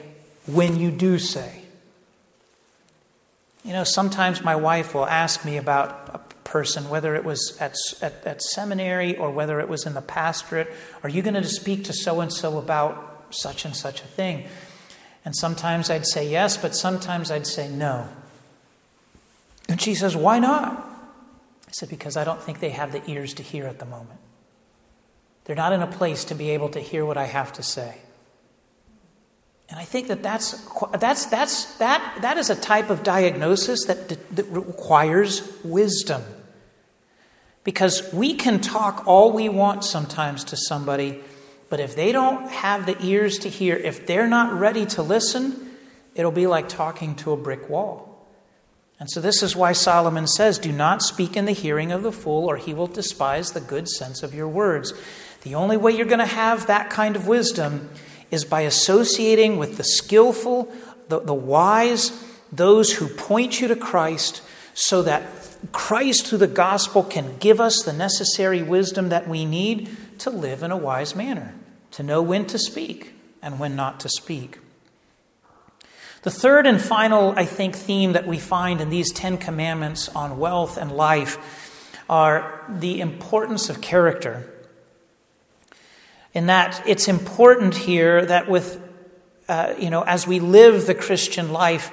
when 0.45 0.78
you 0.78 0.91
do 0.91 1.19
say. 1.19 1.63
You 3.67 3.73
know, 3.73 3.84
sometimes 3.84 4.45
my 4.45 4.56
wife 4.56 4.93
will 4.95 5.06
ask 5.06 5.43
me 5.43 5.58
about 5.58 6.10
a 6.13 6.19
person, 6.45 6.88
whether 6.88 7.15
it 7.15 7.25
was 7.25 7.58
at, 7.60 7.75
at, 8.01 8.25
at 8.25 8.41
seminary 8.41 9.17
or 9.17 9.30
whether 9.30 9.60
it 9.60 9.67
was 9.67 9.86
in 9.86 9.93
the 9.93 10.01
pastorate. 10.01 10.73
Are 11.03 11.10
you 11.10 11.21
going 11.21 11.34
to 11.34 11.43
speak 11.43 11.84
to 11.84 11.93
so 11.93 12.21
and 12.21 12.32
so 12.32 12.60
about 12.60 13.25
such 13.30 13.65
and 13.65 13.75
such 13.75 13.99
a 13.99 14.06
thing? 14.06 14.47
And 15.25 15.36
sometimes 15.36 15.89
I'd 15.89 16.06
say 16.06 16.30
yes, 16.30 16.56
but 16.56 16.77
sometimes 16.77 17.30
I'd 17.30 17.45
say 17.45 17.67
no. 17.67 18.08
And 19.67 19.82
she 19.82 19.95
says, 19.95 20.15
Why 20.15 20.39
not? 20.39 20.71
I 21.67 21.71
said, 21.71 21.89
Because 21.89 22.15
I 22.15 22.23
don't 22.23 22.41
think 22.41 22.62
they 22.62 22.69
have 22.69 22.93
the 22.93 23.03
ears 23.12 23.34
to 23.34 23.43
hear 23.43 23.65
at 23.65 23.80
the 23.80 23.86
moment. 23.86 24.21
They're 25.43 25.58
not 25.58 25.73
in 25.73 25.82
a 25.82 25.88
place 25.88 26.23
to 26.23 26.36
be 26.36 26.51
able 26.51 26.69
to 26.69 26.80
hear 26.80 27.06
what 27.06 27.17
I 27.17 27.25
have 27.25 27.51
to 27.51 27.63
say. 27.63 27.97
And 29.69 29.80
I 29.80 29.84
think 29.84 30.08
that 30.08 30.23
that's, 30.23 30.65
that's, 30.99 31.25
that's, 31.25 31.77
that, 31.77 32.19
that 32.21 32.38
is 32.38 32.49
a 32.49 32.56
type 32.56 32.89
of 32.89 33.03
diagnosis 33.03 33.86
that, 33.86 34.08
that 34.10 34.45
requires 34.45 35.51
wisdom. 35.63 36.23
Because 37.63 38.13
we 38.13 38.34
can 38.34 38.62
talk 38.62 39.06
all 39.06 39.34
we 39.34 39.49
want 39.49 39.84
sometimes 39.84 40.45
to 40.45 40.56
somebody, 40.56 41.19
but 41.69 41.82
if 41.82 41.97
they 41.97 42.13
don't 42.13 42.49
have 42.49 42.86
the 42.86 42.95
ears 43.06 43.39
to 43.39 43.49
hear, 43.49 43.75
if 43.75 44.08
they're 44.08 44.27
not 44.27 44.58
ready 44.58 44.86
to 44.86 45.03
listen, 45.03 45.71
it'll 46.15 46.32
be 46.32 46.47
like 46.47 46.69
talking 46.69 47.13
to 47.15 47.34
a 47.34 47.38
brick 47.38 47.69
wall. 47.69 48.08
And 48.99 49.12
so, 49.12 49.21
this 49.21 49.43
is 49.43 49.56
why 49.56 49.73
Solomon 49.73 50.25
says, 50.27 50.58
Do 50.58 50.71
not 50.71 51.03
speak 51.03 51.38
in 51.38 51.45
the 51.45 51.51
hearing 51.51 51.91
of 51.91 52.01
the 52.01 52.12
fool, 52.12 52.45
or 52.45 52.58
he 52.58 52.73
will 52.73 52.88
despise 52.88 53.51
the 53.51 53.62
good 53.62 53.88
sense 53.88 54.23
of 54.23 54.34
your 54.34 54.47
words. 54.47 54.93
The 55.43 55.53
only 55.53 55.77
way 55.77 55.91
you're 55.91 56.08
going 56.08 56.17
to 56.17 56.25
have 56.25 56.65
that 56.65 56.89
kind 56.89 57.15
of 57.15 57.27
wisdom 57.27 57.89
is 58.32 58.46
by 58.46 58.62
associating 58.62 59.58
with 59.58 59.78
the 59.78 59.84
skillful, 59.84 60.72
the, 61.10 61.20
the 61.20 61.34
wise, 61.34 62.24
those 62.52 62.94
who 62.94 63.08
point 63.08 63.62
you 63.62 63.68
to 63.68 63.76
Christ, 63.76 64.42
so 64.74 65.02
that 65.04 65.24
Christ 65.72 66.28
through 66.28 66.38
the 66.40 66.48
gospel 66.48 67.04
can 67.04 67.38
give 67.38 67.60
us 67.60 67.82
the 67.84 67.94
necessary 67.94 68.62
wisdom 68.62 69.10
that 69.10 69.28
we 69.28 69.46
need 69.46 69.90
to 70.20 70.30
live 70.30 70.63
in 70.63 70.72
a 70.72 70.78
wise 70.78 71.16
manner, 71.16 71.54
to 71.92 72.04
know 72.04 72.22
when 72.22 72.46
to 72.48 72.60
speak 72.60 73.13
and 73.42 73.60
when 73.60 73.76
not 73.76 74.00
to 74.02 74.10
speak. 74.10 74.60
The 76.24 76.32
third 76.32 76.68
and 76.68 76.82
final, 76.82 77.32
I 77.38 77.46
think, 77.46 77.76
theme 77.76 78.13
that 78.13 78.28
we 78.28 78.40
find 78.40 78.82
in 78.82 78.90
these 78.90 79.12
Ten 79.13 79.38
Commandments 79.38 80.10
on 80.10 80.40
wealth 80.40 80.78
and 80.78 80.92
life 80.92 81.38
are 82.10 82.66
the 82.70 83.00
importance 83.00 83.70
of 83.70 83.82
character. 83.82 84.50
In 86.38 86.45
that 86.45 86.84
it's 86.86 87.08
important 87.08 87.73
here 87.73 88.23
that 88.23 88.47
with, 88.47 88.80
uh, 89.50 89.73
you 89.80 89.89
know, 89.89 90.04
as 90.04 90.28
we 90.28 90.39
live 90.39 90.86
the 90.86 90.93
Christian 90.93 91.52
life, 91.52 91.89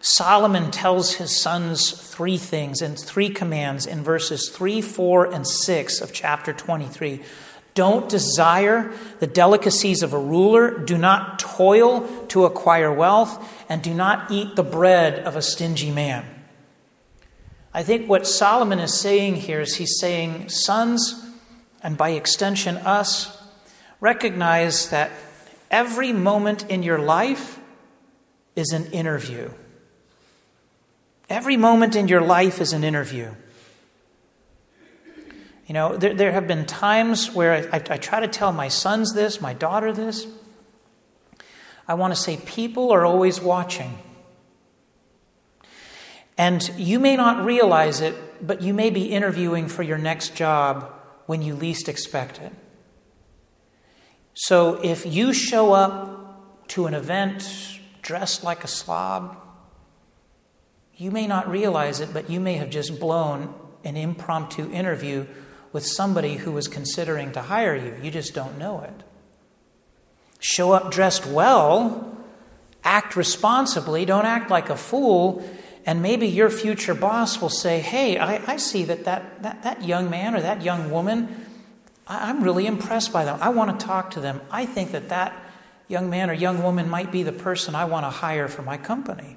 Solomon 0.00 0.70
tells 0.70 1.14
his 1.14 1.36
sons 1.36 1.90
three 1.90 2.36
things 2.36 2.80
and 2.80 2.96
three 2.96 3.28
commands 3.28 3.86
in 3.86 4.04
verses 4.04 4.50
3, 4.50 4.82
4, 4.82 5.32
and 5.34 5.44
6 5.44 6.00
of 6.00 6.12
chapter 6.12 6.52
23. 6.52 7.22
Don't 7.74 8.08
desire 8.08 8.92
the 9.18 9.26
delicacies 9.26 10.04
of 10.04 10.12
a 10.12 10.18
ruler, 10.18 10.78
do 10.78 10.96
not 10.96 11.40
toil 11.40 12.06
to 12.28 12.44
acquire 12.44 12.92
wealth, 12.92 13.52
and 13.68 13.82
do 13.82 13.92
not 13.92 14.30
eat 14.30 14.54
the 14.54 14.62
bread 14.62 15.18
of 15.18 15.34
a 15.34 15.42
stingy 15.42 15.90
man. 15.90 16.24
I 17.74 17.82
think 17.82 18.08
what 18.08 18.28
Solomon 18.28 18.78
is 18.78 18.94
saying 18.94 19.34
here 19.34 19.60
is 19.60 19.74
he's 19.74 19.98
saying, 19.98 20.50
sons, 20.50 21.20
and 21.82 21.96
by 21.96 22.10
extension, 22.10 22.76
us, 22.76 23.34
recognize 24.00 24.90
that 24.90 25.10
every 25.70 26.12
moment 26.12 26.68
in 26.70 26.82
your 26.82 26.98
life 26.98 27.58
is 28.56 28.72
an 28.72 28.86
interview. 28.92 29.50
Every 31.28 31.56
moment 31.56 31.94
in 31.94 32.08
your 32.08 32.20
life 32.20 32.60
is 32.60 32.72
an 32.72 32.84
interview. 32.84 33.34
You 35.66 35.74
know, 35.74 35.96
there, 35.96 36.14
there 36.14 36.32
have 36.32 36.48
been 36.48 36.64
times 36.64 37.34
where 37.34 37.68
I, 37.72 37.76
I, 37.76 37.82
I 37.90 37.96
try 37.98 38.20
to 38.20 38.28
tell 38.28 38.52
my 38.52 38.68
sons 38.68 39.12
this, 39.12 39.40
my 39.40 39.52
daughter 39.52 39.92
this. 39.92 40.26
I 41.86 41.94
want 41.94 42.14
to 42.14 42.20
say, 42.20 42.38
people 42.38 42.90
are 42.90 43.04
always 43.04 43.40
watching. 43.40 43.98
And 46.38 46.66
you 46.76 46.98
may 46.98 47.16
not 47.16 47.44
realize 47.44 48.00
it, 48.00 48.46
but 48.46 48.62
you 48.62 48.72
may 48.72 48.90
be 48.90 49.06
interviewing 49.06 49.68
for 49.68 49.82
your 49.82 49.98
next 49.98 50.34
job 50.34 50.90
when 51.26 51.42
you 51.42 51.54
least 51.54 51.88
expect 51.88 52.40
it. 52.40 52.52
So 54.40 54.78
if 54.84 55.04
you 55.04 55.32
show 55.32 55.72
up 55.72 56.68
to 56.68 56.86
an 56.86 56.94
event 56.94 57.80
dressed 58.02 58.44
like 58.44 58.62
a 58.62 58.68
slob, 58.68 59.36
you 60.96 61.10
may 61.10 61.26
not 61.26 61.50
realize 61.50 61.98
it, 61.98 62.14
but 62.14 62.30
you 62.30 62.38
may 62.38 62.54
have 62.54 62.70
just 62.70 63.00
blown 63.00 63.52
an 63.82 63.96
impromptu 63.96 64.70
interview 64.70 65.26
with 65.72 65.84
somebody 65.84 66.36
who 66.36 66.52
was 66.52 66.68
considering 66.68 67.32
to 67.32 67.42
hire 67.42 67.74
you. 67.74 67.96
You 68.00 68.12
just 68.12 68.32
don't 68.32 68.56
know 68.58 68.82
it. 68.82 69.02
Show 70.38 70.70
up 70.70 70.92
dressed 70.92 71.26
well, 71.26 72.16
act 72.84 73.16
responsibly, 73.16 74.04
don't 74.04 74.24
act 74.24 74.52
like 74.52 74.70
a 74.70 74.76
fool, 74.76 75.42
and 75.84 76.00
maybe 76.00 76.28
your 76.28 76.48
future 76.48 76.94
boss 76.94 77.40
will 77.40 77.48
say, 77.48 77.80
Hey, 77.80 78.18
I, 78.18 78.52
I 78.52 78.56
see 78.56 78.84
that, 78.84 79.04
that 79.04 79.42
that, 79.42 79.64
that 79.64 79.84
young 79.84 80.08
man 80.08 80.36
or 80.36 80.40
that 80.42 80.62
young 80.62 80.92
woman, 80.92 81.47
I'm 82.08 82.42
really 82.42 82.66
impressed 82.66 83.12
by 83.12 83.24
them. 83.24 83.38
I 83.40 83.50
want 83.50 83.78
to 83.78 83.86
talk 83.86 84.12
to 84.12 84.20
them. 84.20 84.40
I 84.50 84.64
think 84.64 84.92
that 84.92 85.10
that 85.10 85.34
young 85.88 86.08
man 86.08 86.30
or 86.30 86.32
young 86.32 86.62
woman 86.62 86.88
might 86.88 87.12
be 87.12 87.22
the 87.22 87.32
person 87.32 87.74
I 87.74 87.84
want 87.84 88.04
to 88.04 88.10
hire 88.10 88.48
for 88.48 88.62
my 88.62 88.78
company. 88.78 89.36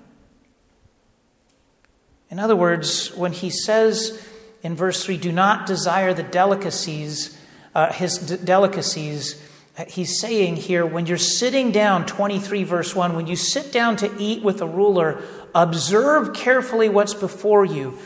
In 2.30 2.40
other 2.40 2.56
words, 2.56 3.14
when 3.16 3.34
he 3.34 3.50
says 3.50 4.26
in 4.64 4.76
verse 4.76 5.04
3, 5.04 5.18
do 5.18 5.32
not 5.32 5.66
desire 5.66 6.14
the 6.14 6.24
delicacies, 6.24 7.38
uh, 7.76 7.92
his 7.92 8.18
d- 8.18 8.38
delicacies, 8.44 9.42
uh, 9.78 9.86
he's 9.86 10.20
saying 10.20 10.56
here, 10.56 10.86
when 10.86 11.06
you're 11.06 11.18
sitting 11.18 11.72
down, 11.72 12.06
23 12.06 12.64
verse 12.64 12.96
1, 12.96 13.16
when 13.16 13.28
you 13.28 13.36
sit 13.36 13.72
down 13.72 13.98
to 13.98 14.12
eat 14.18 14.44
with 14.44 14.62
a 14.62 14.68
ruler, 14.68 15.22
observe 15.54 16.34
carefully 16.34 16.88
what's 16.88 17.14
before 17.14 17.66
you. 17.66 17.98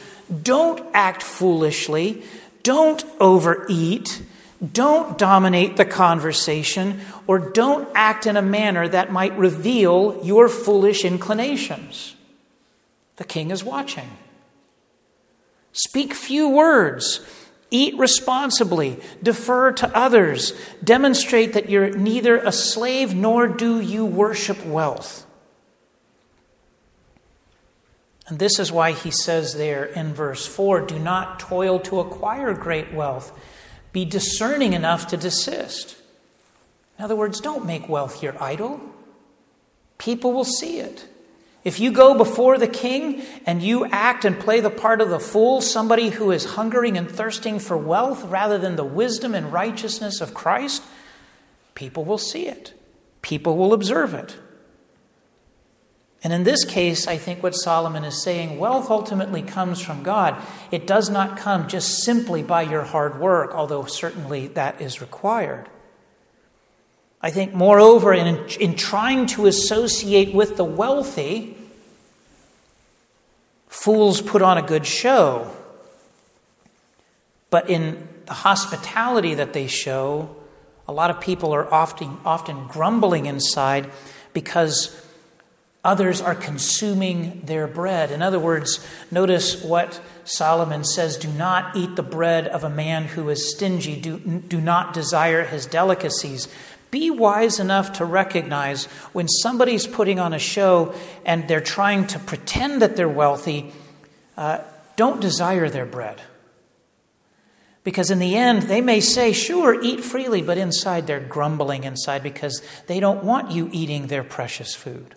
Don't 0.41 0.81
act 0.93 1.21
foolishly. 1.21 2.23
Don't 2.63 3.03
overeat. 3.19 4.23
Don't 4.71 5.17
dominate 5.17 5.75
the 5.75 5.85
conversation, 5.85 7.01
or 7.27 7.39
don't 7.51 7.89
act 7.93 8.25
in 8.25 8.37
a 8.37 8.41
manner 8.41 8.87
that 8.87 9.11
might 9.11 9.37
reveal 9.37 10.19
your 10.23 10.47
foolish 10.47 11.03
inclinations. 11.03 12.15
The 13.17 13.25
king 13.25 13.51
is 13.51 13.63
watching. 13.63 14.09
Speak 15.73 16.13
few 16.13 16.49
words. 16.49 17.19
Eat 17.69 17.97
responsibly. 17.97 18.99
Defer 19.21 19.73
to 19.73 19.97
others. 19.97 20.53
Demonstrate 20.83 21.53
that 21.53 21.69
you're 21.69 21.89
neither 21.89 22.37
a 22.37 22.51
slave 22.51 23.13
nor 23.13 23.47
do 23.47 23.81
you 23.81 24.05
worship 24.05 24.65
wealth. 24.65 25.25
And 28.27 28.39
this 28.39 28.57
is 28.59 28.71
why 28.71 28.91
he 28.93 29.11
says 29.11 29.55
there 29.55 29.85
in 29.85 30.13
verse 30.13 30.45
4 30.45 30.81
do 30.81 30.97
not 30.97 31.39
toil 31.39 31.79
to 31.81 31.99
acquire 31.99 32.53
great 32.53 32.93
wealth. 32.93 33.37
Be 33.95 34.03
discerning 34.03 34.73
enough 34.73 35.07
to 35.07 35.15
desist. 35.15 35.95
In 36.99 37.05
other 37.05 37.15
words, 37.15 37.39
don't 37.39 37.65
make 37.65 37.87
wealth 37.87 38.21
your 38.21 38.35
idol. 38.43 38.81
People 39.97 40.33
will 40.33 40.43
see 40.43 40.79
it. 40.79 41.07
If 41.63 41.79
you 41.79 41.93
go 41.93 42.13
before 42.13 42.57
the 42.57 42.67
king 42.67 43.21
and 43.45 43.63
you 43.63 43.85
act 43.85 44.25
and 44.25 44.37
play 44.37 44.59
the 44.59 44.69
part 44.69 44.99
of 44.99 45.09
the 45.09 45.17
fool, 45.17 45.61
somebody 45.61 46.09
who 46.09 46.31
is 46.31 46.43
hungering 46.43 46.97
and 46.97 47.09
thirsting 47.09 47.57
for 47.57 47.77
wealth 47.77 48.25
rather 48.25 48.57
than 48.57 48.75
the 48.75 48.83
wisdom 48.83 49.33
and 49.33 49.53
righteousness 49.53 50.19
of 50.19 50.33
Christ, 50.33 50.83
people 51.73 52.03
will 52.03 52.17
see 52.17 52.47
it. 52.47 52.73
People 53.21 53.55
will 53.55 53.71
observe 53.71 54.13
it. 54.13 54.35
And 56.25 56.33
in 56.33 56.43
this 56.43 56.65
case, 56.65 57.07
I 57.07 57.17
think 57.17 57.43
what 57.43 57.53
Solomon 57.53 58.03
is 58.03 58.19
saying 58.19 58.57
wealth 58.57 58.89
ultimately 58.89 59.43
comes 59.43 59.79
from 59.79 60.01
God. 60.01 60.35
It 60.71 60.87
does 60.87 61.07
not 61.07 61.37
come 61.37 61.67
just 61.67 62.03
simply 62.03 62.41
by 62.41 62.63
your 62.63 62.81
hard 62.81 63.19
work, 63.19 63.53
although 63.53 63.85
certainly 63.85 64.47
that 64.47 64.81
is 64.81 65.01
required. 65.01 65.69
I 67.21 67.29
think, 67.29 67.53
moreover, 67.53 68.11
in, 68.11 68.43
in 68.59 68.75
trying 68.75 69.27
to 69.27 69.45
associate 69.45 70.33
with 70.33 70.57
the 70.57 70.63
wealthy, 70.63 71.55
fools 73.67 74.19
put 74.19 74.41
on 74.41 74.57
a 74.57 74.63
good 74.63 74.87
show. 74.87 75.51
But 77.51 77.69
in 77.69 78.07
the 78.25 78.33
hospitality 78.33 79.35
that 79.35 79.53
they 79.53 79.67
show, 79.67 80.35
a 80.87 80.91
lot 80.91 81.11
of 81.11 81.21
people 81.21 81.53
are 81.53 81.71
often, 81.71 82.17
often 82.25 82.65
grumbling 82.65 83.27
inside 83.27 83.91
because 84.33 85.04
others 85.85 86.19
are 86.19 86.35
consuming 86.35 87.41
their 87.45 87.67
bread. 87.67 88.11
In 88.11 88.21
other 88.21 88.39
words, 88.39 88.85
notice 89.11 89.63
what 89.63 90.01
Solomon 90.25 90.83
says 90.83 91.15
do 91.15 91.29
not 91.29 91.77
eat 91.77 91.95
the 91.95 92.03
bread 92.03 92.47
of 92.47 92.63
a 92.63 92.69
man 92.69 93.05
who 93.05 93.29
is 93.29 93.51
stingy, 93.51 94.01
do, 94.01 94.19
do 94.19 94.59
not 94.59 94.93
desire 94.93 95.45
his 95.45 95.65
delicacies. 95.67 96.47
Be 96.89 97.11
wise 97.11 97.59
enough 97.59 97.93
to 97.93 98.05
recognize 98.05 98.85
when 99.13 99.27
somebody's 99.27 99.85
putting 99.85 100.19
on 100.19 100.33
a 100.33 100.39
show 100.39 100.95
and 101.25 101.47
they're 101.47 101.61
trying 101.61 102.07
to 102.07 102.19
pretend 102.19 102.81
that 102.81 102.95
they're 102.95 103.07
wealthy, 103.07 103.71
uh, 104.37 104.59
don't 104.95 105.21
desire 105.21 105.69
their 105.69 105.85
bread. 105.85 106.21
Because 107.83 108.09
in 108.09 108.17
the 108.17 108.35
end, 108.35 108.63
they 108.63 108.81
may 108.81 108.99
say, 108.99 109.31
sure, 109.31 109.79
eat 109.79 110.03
freely, 110.03 110.41
but 110.41 110.57
inside 110.57 111.05
they're 111.05 111.19
grumbling 111.19 111.83
inside 111.83 112.23
because 112.23 112.63
they 112.87 112.99
don't 112.99 113.23
want 113.23 113.51
you 113.51 113.69
eating 113.71 114.07
their 114.07 114.23
precious 114.23 114.73
food. 114.73 115.13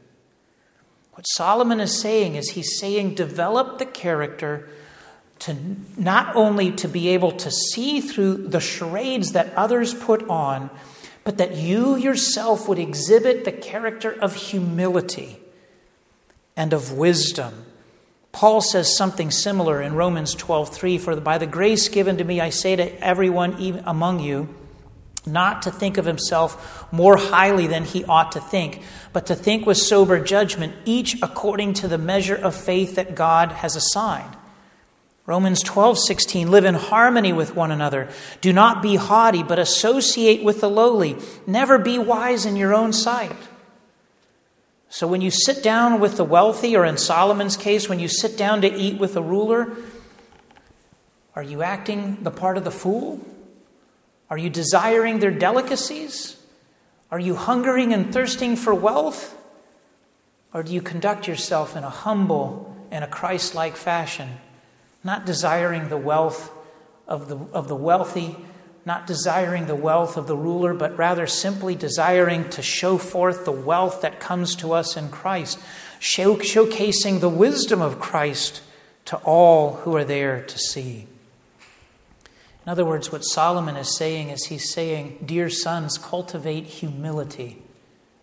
What 1.19 1.27
Solomon 1.27 1.81
is 1.81 1.99
saying 1.99 2.37
is 2.37 2.51
he's 2.51 2.79
saying, 2.79 3.17
develop 3.17 3.79
the 3.79 3.87
character 3.87 4.69
to 5.41 5.57
not 5.97 6.37
only 6.37 6.71
to 6.71 6.87
be 6.87 7.09
able 7.09 7.33
to 7.33 7.51
see 7.51 8.01
through 8.01 8.47
the 8.47 8.61
charades 8.61 9.33
that 9.33 9.53
others 9.57 9.95
put 9.95 10.29
on, 10.29 10.71
but 11.25 11.37
that 11.39 11.57
you 11.57 11.97
yourself 11.97 12.69
would 12.69 12.79
exhibit 12.79 13.45
the 13.45 13.51
character 13.51 14.13
of 14.13 14.37
humility 14.37 15.41
and 16.57 16.73
of 16.73 16.93
wisdom. 16.93 17.65
Paul 18.31 18.61
says 18.61 18.97
something 18.97 19.33
similar 19.33 19.83
in 19.83 19.95
Romans 19.95 20.37
12:3 20.37 21.01
for 21.01 21.21
by 21.21 21.37
the 21.37 21.49
grace 21.49 21.89
given 21.89 22.17
to 22.19 22.23
me 22.23 22.41
I 22.41 22.51
say 22.51 22.77
to 22.77 23.05
everyone 23.05 23.55
among 23.85 24.21
you 24.21 24.55
not 25.29 25.63
to 25.63 25.71
think 25.71 25.99
of 25.99 26.05
himself 26.05 26.91
more 26.93 27.17
highly 27.17 27.67
than 27.67 27.85
he 27.85 28.05
ought 28.05 28.33
to 28.33 28.41
think, 28.41 28.83
but 29.13 29.27
to 29.27 29.35
think 29.35 29.67
with 29.67 29.77
sober 29.77 30.19
judgment, 30.19 30.75
each 30.85 31.21
according 31.23 31.75
to 31.75 31.89
the 31.89 31.99
measure 31.99 32.35
of 32.37 32.55
faith 32.55 32.97
that 32.97 33.15
God 33.15 33.53
has 33.53 33.77
assigned. 33.77 34.37
Romans 35.27 35.63
12, 35.63 35.99
16, 35.99 36.51
live 36.51 36.65
in 36.65 36.75
harmony 36.75 37.35
with 37.35 37.55
one 37.55 37.71
another. 37.71 38.09
Do 38.41 38.51
not 38.51 38.81
be 38.81 38.97
haughty, 38.97 39.43
but 39.43 39.59
associate 39.59 40.43
with 40.43 40.63
the 40.63 40.71
lowly. 40.71 41.17
Never 41.47 41.77
be 41.77 41.99
wise 41.99 42.47
in 42.47 42.57
your 42.57 42.75
own 42.75 42.95
sight. 42.95 43.37
So 44.89 45.07
when 45.07 45.21
you 45.21 45.31
sit 45.31 45.63
down 45.63 46.01
with 46.01 46.17
the 46.17 46.25
wealthy, 46.25 46.75
or 46.75 46.87
in 46.87 46.97
Solomon's 46.97 47.59
case, 47.59 47.91
when 47.91 47.99
you 48.01 48.09
sit 48.09 48.39
down 48.39 48.63
to 48.63 48.75
eat 48.75 48.99
with 48.99 49.17
a 49.17 49.23
ruler, 49.23 49.77
are 51.37 51.43
you 51.43 51.63
acting 51.63 52.23
the 52.23 52.31
part 52.31 52.57
of 52.57 52.65
the 52.65 52.71
fool? 52.71 53.21
Are 54.31 54.39
you 54.39 54.51
desiring 54.51 55.21
their 55.21 55.31
delicacies? 55.31 56.37
Are 57.11 57.19
you 57.19 57.35
hungering 57.35 57.93
and 57.93 58.13
thirsting 58.13 58.57
for 58.57 58.75
wealth? 58.75 59.35
Or 60.53 60.63
do 60.63 60.73
you 60.73 60.83
conduct 60.83 61.27
yourself 61.27 61.77
in 61.77 61.85
a 61.85 61.91
humble 61.91 62.77
and 62.91 63.05
a 63.05 63.09
Christ 63.09 63.55
like 63.55 63.77
fashion, 63.77 64.39
not 65.05 65.27
desiring 65.27 65.89
the 65.89 65.97
wealth 65.97 66.51
of 67.07 67.29
the, 67.29 67.37
of 67.53 67.69
the 67.69 67.77
wealthy, 67.77 68.37
not 68.85 69.07
desiring 69.07 69.67
the 69.67 69.75
wealth 69.75 70.17
of 70.17 70.27
the 70.27 70.37
ruler, 70.37 70.73
but 70.73 70.97
rather 70.97 71.27
simply 71.27 71.75
desiring 71.75 72.49
to 72.51 72.63
show 72.63 72.97
forth 72.97 73.45
the 73.45 73.53
wealth 73.53 74.01
that 74.01 74.21
comes 74.21 74.55
to 74.57 74.73
us 74.73 74.97
in 74.97 75.11
Christ, 75.11 75.59
show, 75.99 76.37
showcasing 76.37 77.21
the 77.21 77.29
wisdom 77.29 77.83
of 77.83 78.01
Christ 78.01 78.63
to 79.07 79.17
all 79.19 79.75
who 79.77 79.95
are 79.97 80.05
there 80.05 80.43
to 80.43 80.59
see? 80.59 81.07
In 82.69 82.73
other 82.73 82.85
words, 82.85 83.11
what 83.11 83.25
Solomon 83.25 83.77
is 83.77 83.97
saying 83.97 84.29
is 84.29 84.45
he's 84.45 84.71
saying, 84.71 85.21
Dear 85.25 85.49
sons, 85.49 85.97
cultivate 85.97 86.65
humility, 86.65 87.63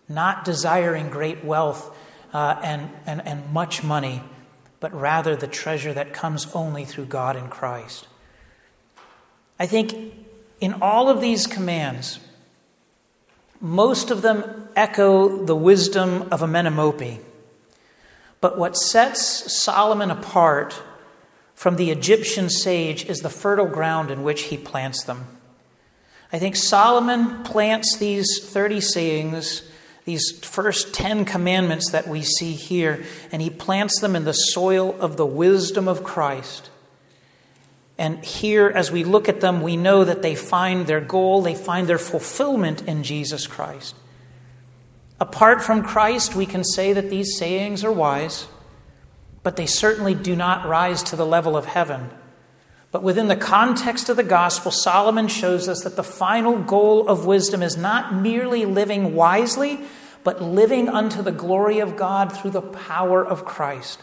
not 0.08 0.44
desiring 0.44 1.10
great 1.10 1.44
wealth 1.44 1.92
uh, 2.32 2.56
and, 2.62 2.88
and, 3.06 3.26
and 3.26 3.52
much 3.52 3.82
money, 3.82 4.22
but 4.78 4.94
rather 4.94 5.34
the 5.34 5.48
treasure 5.48 5.92
that 5.92 6.12
comes 6.12 6.46
only 6.54 6.84
through 6.84 7.06
God 7.06 7.34
in 7.34 7.48
Christ. 7.48 8.06
I 9.58 9.66
think 9.66 10.14
in 10.60 10.74
all 10.80 11.08
of 11.08 11.20
these 11.20 11.48
commands, 11.48 12.20
most 13.60 14.12
of 14.12 14.22
them 14.22 14.68
echo 14.76 15.44
the 15.44 15.56
wisdom 15.56 16.28
of 16.30 16.40
Amenemope. 16.40 17.18
But 18.40 18.56
what 18.56 18.76
sets 18.76 19.52
Solomon 19.60 20.12
apart 20.12 20.80
from 21.56 21.76
the 21.76 21.90
Egyptian 21.90 22.50
sage 22.50 23.06
is 23.06 23.20
the 23.20 23.30
fertile 23.30 23.66
ground 23.66 24.10
in 24.10 24.22
which 24.22 24.42
he 24.44 24.58
plants 24.58 25.02
them. 25.02 25.26
I 26.32 26.38
think 26.38 26.54
Solomon 26.54 27.44
plants 27.44 27.96
these 27.96 28.46
30 28.46 28.80
sayings, 28.82 29.62
these 30.04 30.38
first 30.44 30.92
10 30.92 31.24
commandments 31.24 31.90
that 31.90 32.06
we 32.06 32.20
see 32.20 32.52
here, 32.52 33.04
and 33.32 33.40
he 33.40 33.48
plants 33.48 34.00
them 34.00 34.14
in 34.14 34.24
the 34.24 34.34
soil 34.34 34.94
of 35.00 35.16
the 35.16 35.24
wisdom 35.24 35.88
of 35.88 36.04
Christ. 36.04 36.68
And 37.96 38.22
here, 38.22 38.68
as 38.68 38.92
we 38.92 39.02
look 39.02 39.26
at 39.26 39.40
them, 39.40 39.62
we 39.62 39.78
know 39.78 40.04
that 40.04 40.20
they 40.20 40.34
find 40.34 40.86
their 40.86 41.00
goal, 41.00 41.40
they 41.40 41.54
find 41.54 41.88
their 41.88 41.96
fulfillment 41.96 42.82
in 42.82 43.02
Jesus 43.02 43.46
Christ. 43.46 43.96
Apart 45.18 45.62
from 45.62 45.82
Christ, 45.82 46.34
we 46.34 46.44
can 46.44 46.64
say 46.64 46.92
that 46.92 47.08
these 47.08 47.38
sayings 47.38 47.82
are 47.82 47.92
wise 47.92 48.46
but 49.46 49.54
they 49.54 49.64
certainly 49.64 50.12
do 50.12 50.34
not 50.34 50.66
rise 50.66 51.04
to 51.04 51.14
the 51.14 51.24
level 51.24 51.56
of 51.56 51.66
heaven. 51.66 52.10
But 52.90 53.04
within 53.04 53.28
the 53.28 53.36
context 53.36 54.08
of 54.08 54.16
the 54.16 54.24
gospel, 54.24 54.72
Solomon 54.72 55.28
shows 55.28 55.68
us 55.68 55.84
that 55.84 55.94
the 55.94 56.02
final 56.02 56.58
goal 56.58 57.08
of 57.08 57.26
wisdom 57.26 57.62
is 57.62 57.76
not 57.76 58.12
merely 58.12 58.64
living 58.64 59.14
wisely, 59.14 59.78
but 60.24 60.42
living 60.42 60.88
unto 60.88 61.22
the 61.22 61.30
glory 61.30 61.78
of 61.78 61.96
God 61.96 62.36
through 62.36 62.50
the 62.50 62.60
power 62.60 63.24
of 63.24 63.44
Christ. 63.44 64.00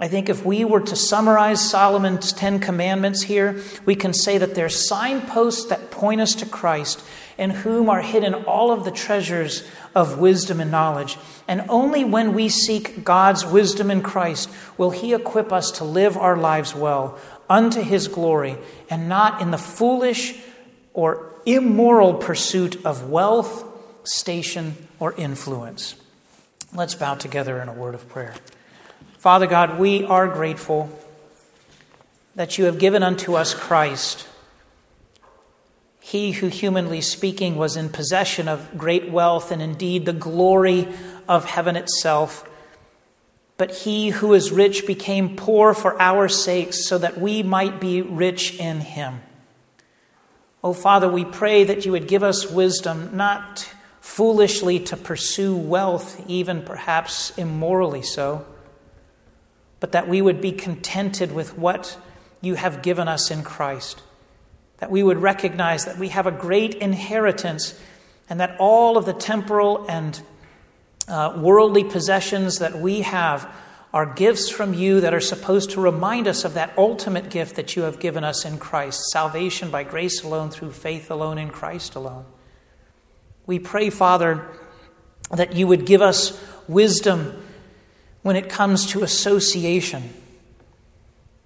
I 0.00 0.08
think 0.08 0.30
if 0.30 0.46
we 0.46 0.64
were 0.64 0.80
to 0.80 0.96
summarize 0.96 1.68
Solomon's 1.68 2.32
Ten 2.32 2.58
Commandments 2.58 3.24
here, 3.24 3.60
we 3.84 3.94
can 3.94 4.14
say 4.14 4.38
that 4.38 4.54
they're 4.54 4.70
signposts 4.70 5.66
that 5.66 5.90
point 5.90 6.22
us 6.22 6.34
to 6.36 6.46
Christ, 6.46 7.04
in 7.38 7.50
whom 7.50 7.88
are 7.88 8.02
hidden 8.02 8.34
all 8.34 8.70
of 8.70 8.84
the 8.84 8.90
treasures 8.90 9.68
of 9.94 10.18
wisdom 10.18 10.60
and 10.60 10.70
knowledge. 10.70 11.18
And 11.48 11.64
only 11.68 12.04
when 12.04 12.34
we 12.34 12.48
seek 12.48 13.04
God's 13.04 13.44
wisdom 13.44 13.90
in 13.90 14.02
Christ 14.02 14.50
will 14.76 14.90
He 14.90 15.14
equip 15.14 15.52
us 15.52 15.70
to 15.72 15.84
live 15.84 16.16
our 16.16 16.36
lives 16.36 16.74
well 16.74 17.18
unto 17.48 17.82
His 17.82 18.08
glory 18.08 18.56
and 18.90 19.08
not 19.08 19.40
in 19.40 19.50
the 19.50 19.58
foolish 19.58 20.38
or 20.94 21.32
immoral 21.44 22.14
pursuit 22.14 22.84
of 22.84 23.10
wealth, 23.10 23.64
station, 24.04 24.88
or 24.98 25.14
influence. 25.14 25.96
Let's 26.74 26.94
bow 26.94 27.14
together 27.14 27.60
in 27.60 27.68
a 27.68 27.72
word 27.72 27.94
of 27.94 28.08
prayer. 28.08 28.34
Father 29.18 29.46
God, 29.46 29.78
we 29.78 30.04
are 30.04 30.26
grateful 30.26 30.90
that 32.34 32.58
you 32.58 32.64
have 32.64 32.78
given 32.78 33.02
unto 33.02 33.34
us 33.34 33.54
Christ 33.54 34.26
he 36.02 36.32
who, 36.32 36.48
humanly 36.48 37.00
speaking, 37.00 37.56
was 37.56 37.76
in 37.76 37.88
possession 37.88 38.48
of 38.48 38.76
great 38.76 39.08
wealth 39.08 39.52
and 39.52 39.62
indeed 39.62 40.04
the 40.04 40.12
glory 40.12 40.88
of 41.28 41.44
heaven 41.44 41.76
itself. 41.76 42.46
But 43.56 43.70
he 43.70 44.10
who 44.10 44.34
is 44.34 44.50
rich 44.50 44.84
became 44.84 45.36
poor 45.36 45.72
for 45.72 46.00
our 46.02 46.28
sakes, 46.28 46.88
so 46.88 46.98
that 46.98 47.20
we 47.20 47.44
might 47.44 47.80
be 47.80 48.02
rich 48.02 48.58
in 48.58 48.80
him. 48.80 49.20
Oh, 50.64 50.72
Father, 50.72 51.08
we 51.08 51.24
pray 51.24 51.62
that 51.62 51.86
you 51.86 51.92
would 51.92 52.08
give 52.08 52.24
us 52.24 52.50
wisdom, 52.50 53.16
not 53.16 53.72
foolishly 54.00 54.80
to 54.80 54.96
pursue 54.96 55.56
wealth, 55.56 56.20
even 56.28 56.62
perhaps 56.62 57.30
immorally 57.38 58.02
so, 58.02 58.44
but 59.78 59.92
that 59.92 60.08
we 60.08 60.20
would 60.20 60.40
be 60.40 60.52
contented 60.52 61.30
with 61.30 61.56
what 61.56 61.96
you 62.40 62.56
have 62.56 62.82
given 62.82 63.06
us 63.06 63.30
in 63.30 63.44
Christ 63.44 64.02
that 64.82 64.90
we 64.90 65.00
would 65.00 65.18
recognize 65.18 65.84
that 65.84 65.96
we 65.96 66.08
have 66.08 66.26
a 66.26 66.32
great 66.32 66.74
inheritance 66.74 67.78
and 68.28 68.40
that 68.40 68.56
all 68.58 68.96
of 68.96 69.06
the 69.06 69.12
temporal 69.12 69.86
and 69.88 70.20
uh, 71.06 71.34
worldly 71.36 71.84
possessions 71.84 72.58
that 72.58 72.76
we 72.76 73.02
have 73.02 73.48
are 73.94 74.04
gifts 74.04 74.50
from 74.50 74.74
you 74.74 75.00
that 75.00 75.14
are 75.14 75.20
supposed 75.20 75.70
to 75.70 75.80
remind 75.80 76.26
us 76.26 76.44
of 76.44 76.54
that 76.54 76.76
ultimate 76.76 77.30
gift 77.30 77.54
that 77.54 77.76
you 77.76 77.82
have 77.82 78.00
given 78.00 78.24
us 78.24 78.44
in 78.44 78.58
Christ 78.58 79.04
salvation 79.12 79.70
by 79.70 79.84
grace 79.84 80.24
alone, 80.24 80.50
through 80.50 80.72
faith 80.72 81.12
alone, 81.12 81.38
in 81.38 81.50
Christ 81.50 81.94
alone. 81.94 82.24
We 83.46 83.60
pray, 83.60 83.88
Father, 83.88 84.44
that 85.30 85.52
you 85.52 85.68
would 85.68 85.86
give 85.86 86.02
us 86.02 86.42
wisdom 86.66 87.40
when 88.22 88.34
it 88.34 88.48
comes 88.48 88.86
to 88.86 89.04
association, 89.04 90.12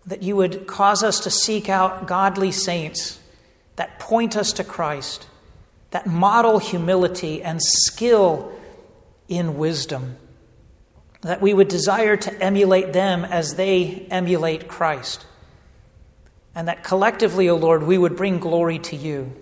that 0.06 0.22
you 0.22 0.36
would 0.36 0.66
cause 0.66 1.02
us 1.02 1.20
to 1.20 1.30
seek 1.30 1.68
out 1.68 2.06
godly 2.06 2.50
saints 2.50 3.20
that 3.76 3.98
point 3.98 4.36
us 4.36 4.52
to 4.54 4.64
Christ, 4.64 5.26
that 5.90 6.06
model 6.06 6.58
humility 6.58 7.42
and 7.42 7.62
skill 7.62 8.52
in 9.28 9.56
wisdom, 9.56 10.16
that 11.22 11.40
we 11.40 11.54
would 11.54 11.68
desire 11.68 12.16
to 12.16 12.42
emulate 12.42 12.92
them 12.92 13.24
as 13.24 13.54
they 13.54 14.06
emulate 14.10 14.68
Christ, 14.68 15.26
and 16.54 16.68
that 16.68 16.82
collectively, 16.82 17.48
O 17.48 17.56
Lord, 17.56 17.82
we 17.82 17.98
would 17.98 18.16
bring 18.16 18.38
glory 18.38 18.78
to 18.80 18.96
you. 18.96 19.34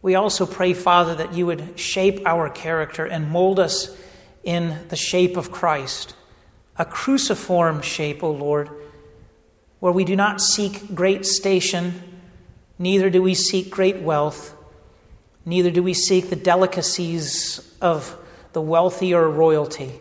We 0.00 0.14
also 0.14 0.46
pray, 0.46 0.74
Father, 0.74 1.14
that 1.16 1.34
you 1.34 1.46
would 1.46 1.78
shape 1.78 2.22
our 2.24 2.48
character 2.48 3.04
and 3.04 3.30
mold 3.30 3.58
us 3.58 3.96
in 4.44 4.86
the 4.88 4.96
shape 4.96 5.36
of 5.36 5.50
Christ, 5.50 6.14
a 6.76 6.84
cruciform 6.84 7.82
shape, 7.82 8.22
O 8.22 8.30
Lord, 8.30 8.70
where 9.80 9.92
we 9.92 10.04
do 10.04 10.14
not 10.14 10.40
seek 10.40 10.94
great 10.94 11.26
station 11.26 12.07
Neither 12.78 13.10
do 13.10 13.22
we 13.22 13.34
seek 13.34 13.70
great 13.70 14.00
wealth, 14.00 14.54
neither 15.44 15.70
do 15.70 15.82
we 15.82 15.94
seek 15.94 16.30
the 16.30 16.36
delicacies 16.36 17.76
of 17.80 18.16
the 18.52 18.60
wealthy 18.60 19.12
or 19.12 19.28
royalty, 19.28 20.00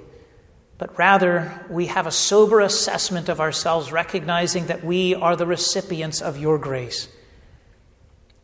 but 0.77 0.97
rather 0.97 1.65
we 1.69 1.87
have 1.87 2.05
a 2.05 2.11
sober 2.11 2.59
assessment 2.59 3.29
of 3.29 3.39
ourselves, 3.39 3.91
recognizing 3.91 4.67
that 4.67 4.83
we 4.83 5.15
are 5.15 5.35
the 5.35 5.47
recipients 5.47 6.21
of 6.21 6.37
your 6.37 6.59
grace. 6.59 7.07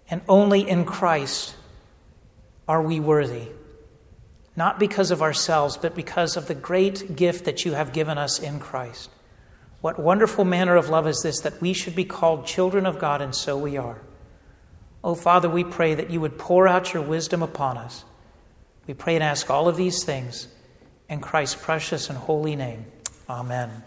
And 0.09 0.21
only 0.27 0.67
in 0.67 0.85
Christ 0.85 1.55
are 2.67 2.81
we 2.81 2.99
worthy, 2.99 3.49
not 4.55 4.79
because 4.79 5.11
of 5.11 5.21
ourselves, 5.21 5.77
but 5.77 5.95
because 5.95 6.35
of 6.35 6.47
the 6.47 6.55
great 6.55 7.15
gift 7.15 7.45
that 7.45 7.65
you 7.65 7.73
have 7.73 7.93
given 7.93 8.17
us 8.17 8.39
in 8.39 8.59
Christ. 8.59 9.09
What 9.81 9.99
wonderful 9.99 10.45
manner 10.45 10.75
of 10.75 10.89
love 10.89 11.07
is 11.07 11.21
this 11.21 11.41
that 11.41 11.61
we 11.61 11.73
should 11.73 11.95
be 11.95 12.05
called 12.05 12.47
children 12.47 12.85
of 12.85 12.99
God, 12.99 13.21
and 13.21 13.35
so 13.35 13.57
we 13.57 13.77
are. 13.77 14.01
Oh, 15.03 15.15
Father, 15.15 15.49
we 15.49 15.63
pray 15.63 15.95
that 15.95 16.09
you 16.09 16.21
would 16.21 16.37
pour 16.37 16.67
out 16.67 16.93
your 16.93 17.03
wisdom 17.03 17.43
upon 17.43 17.77
us. 17.77 18.05
We 18.87 18.93
pray 18.93 19.15
and 19.15 19.23
ask 19.23 19.49
all 19.49 19.67
of 19.67 19.75
these 19.75 20.03
things 20.03 20.47
in 21.09 21.19
Christ's 21.19 21.61
precious 21.61 22.09
and 22.09 22.17
holy 22.17 22.55
name. 22.55 22.85
Amen. 23.29 23.83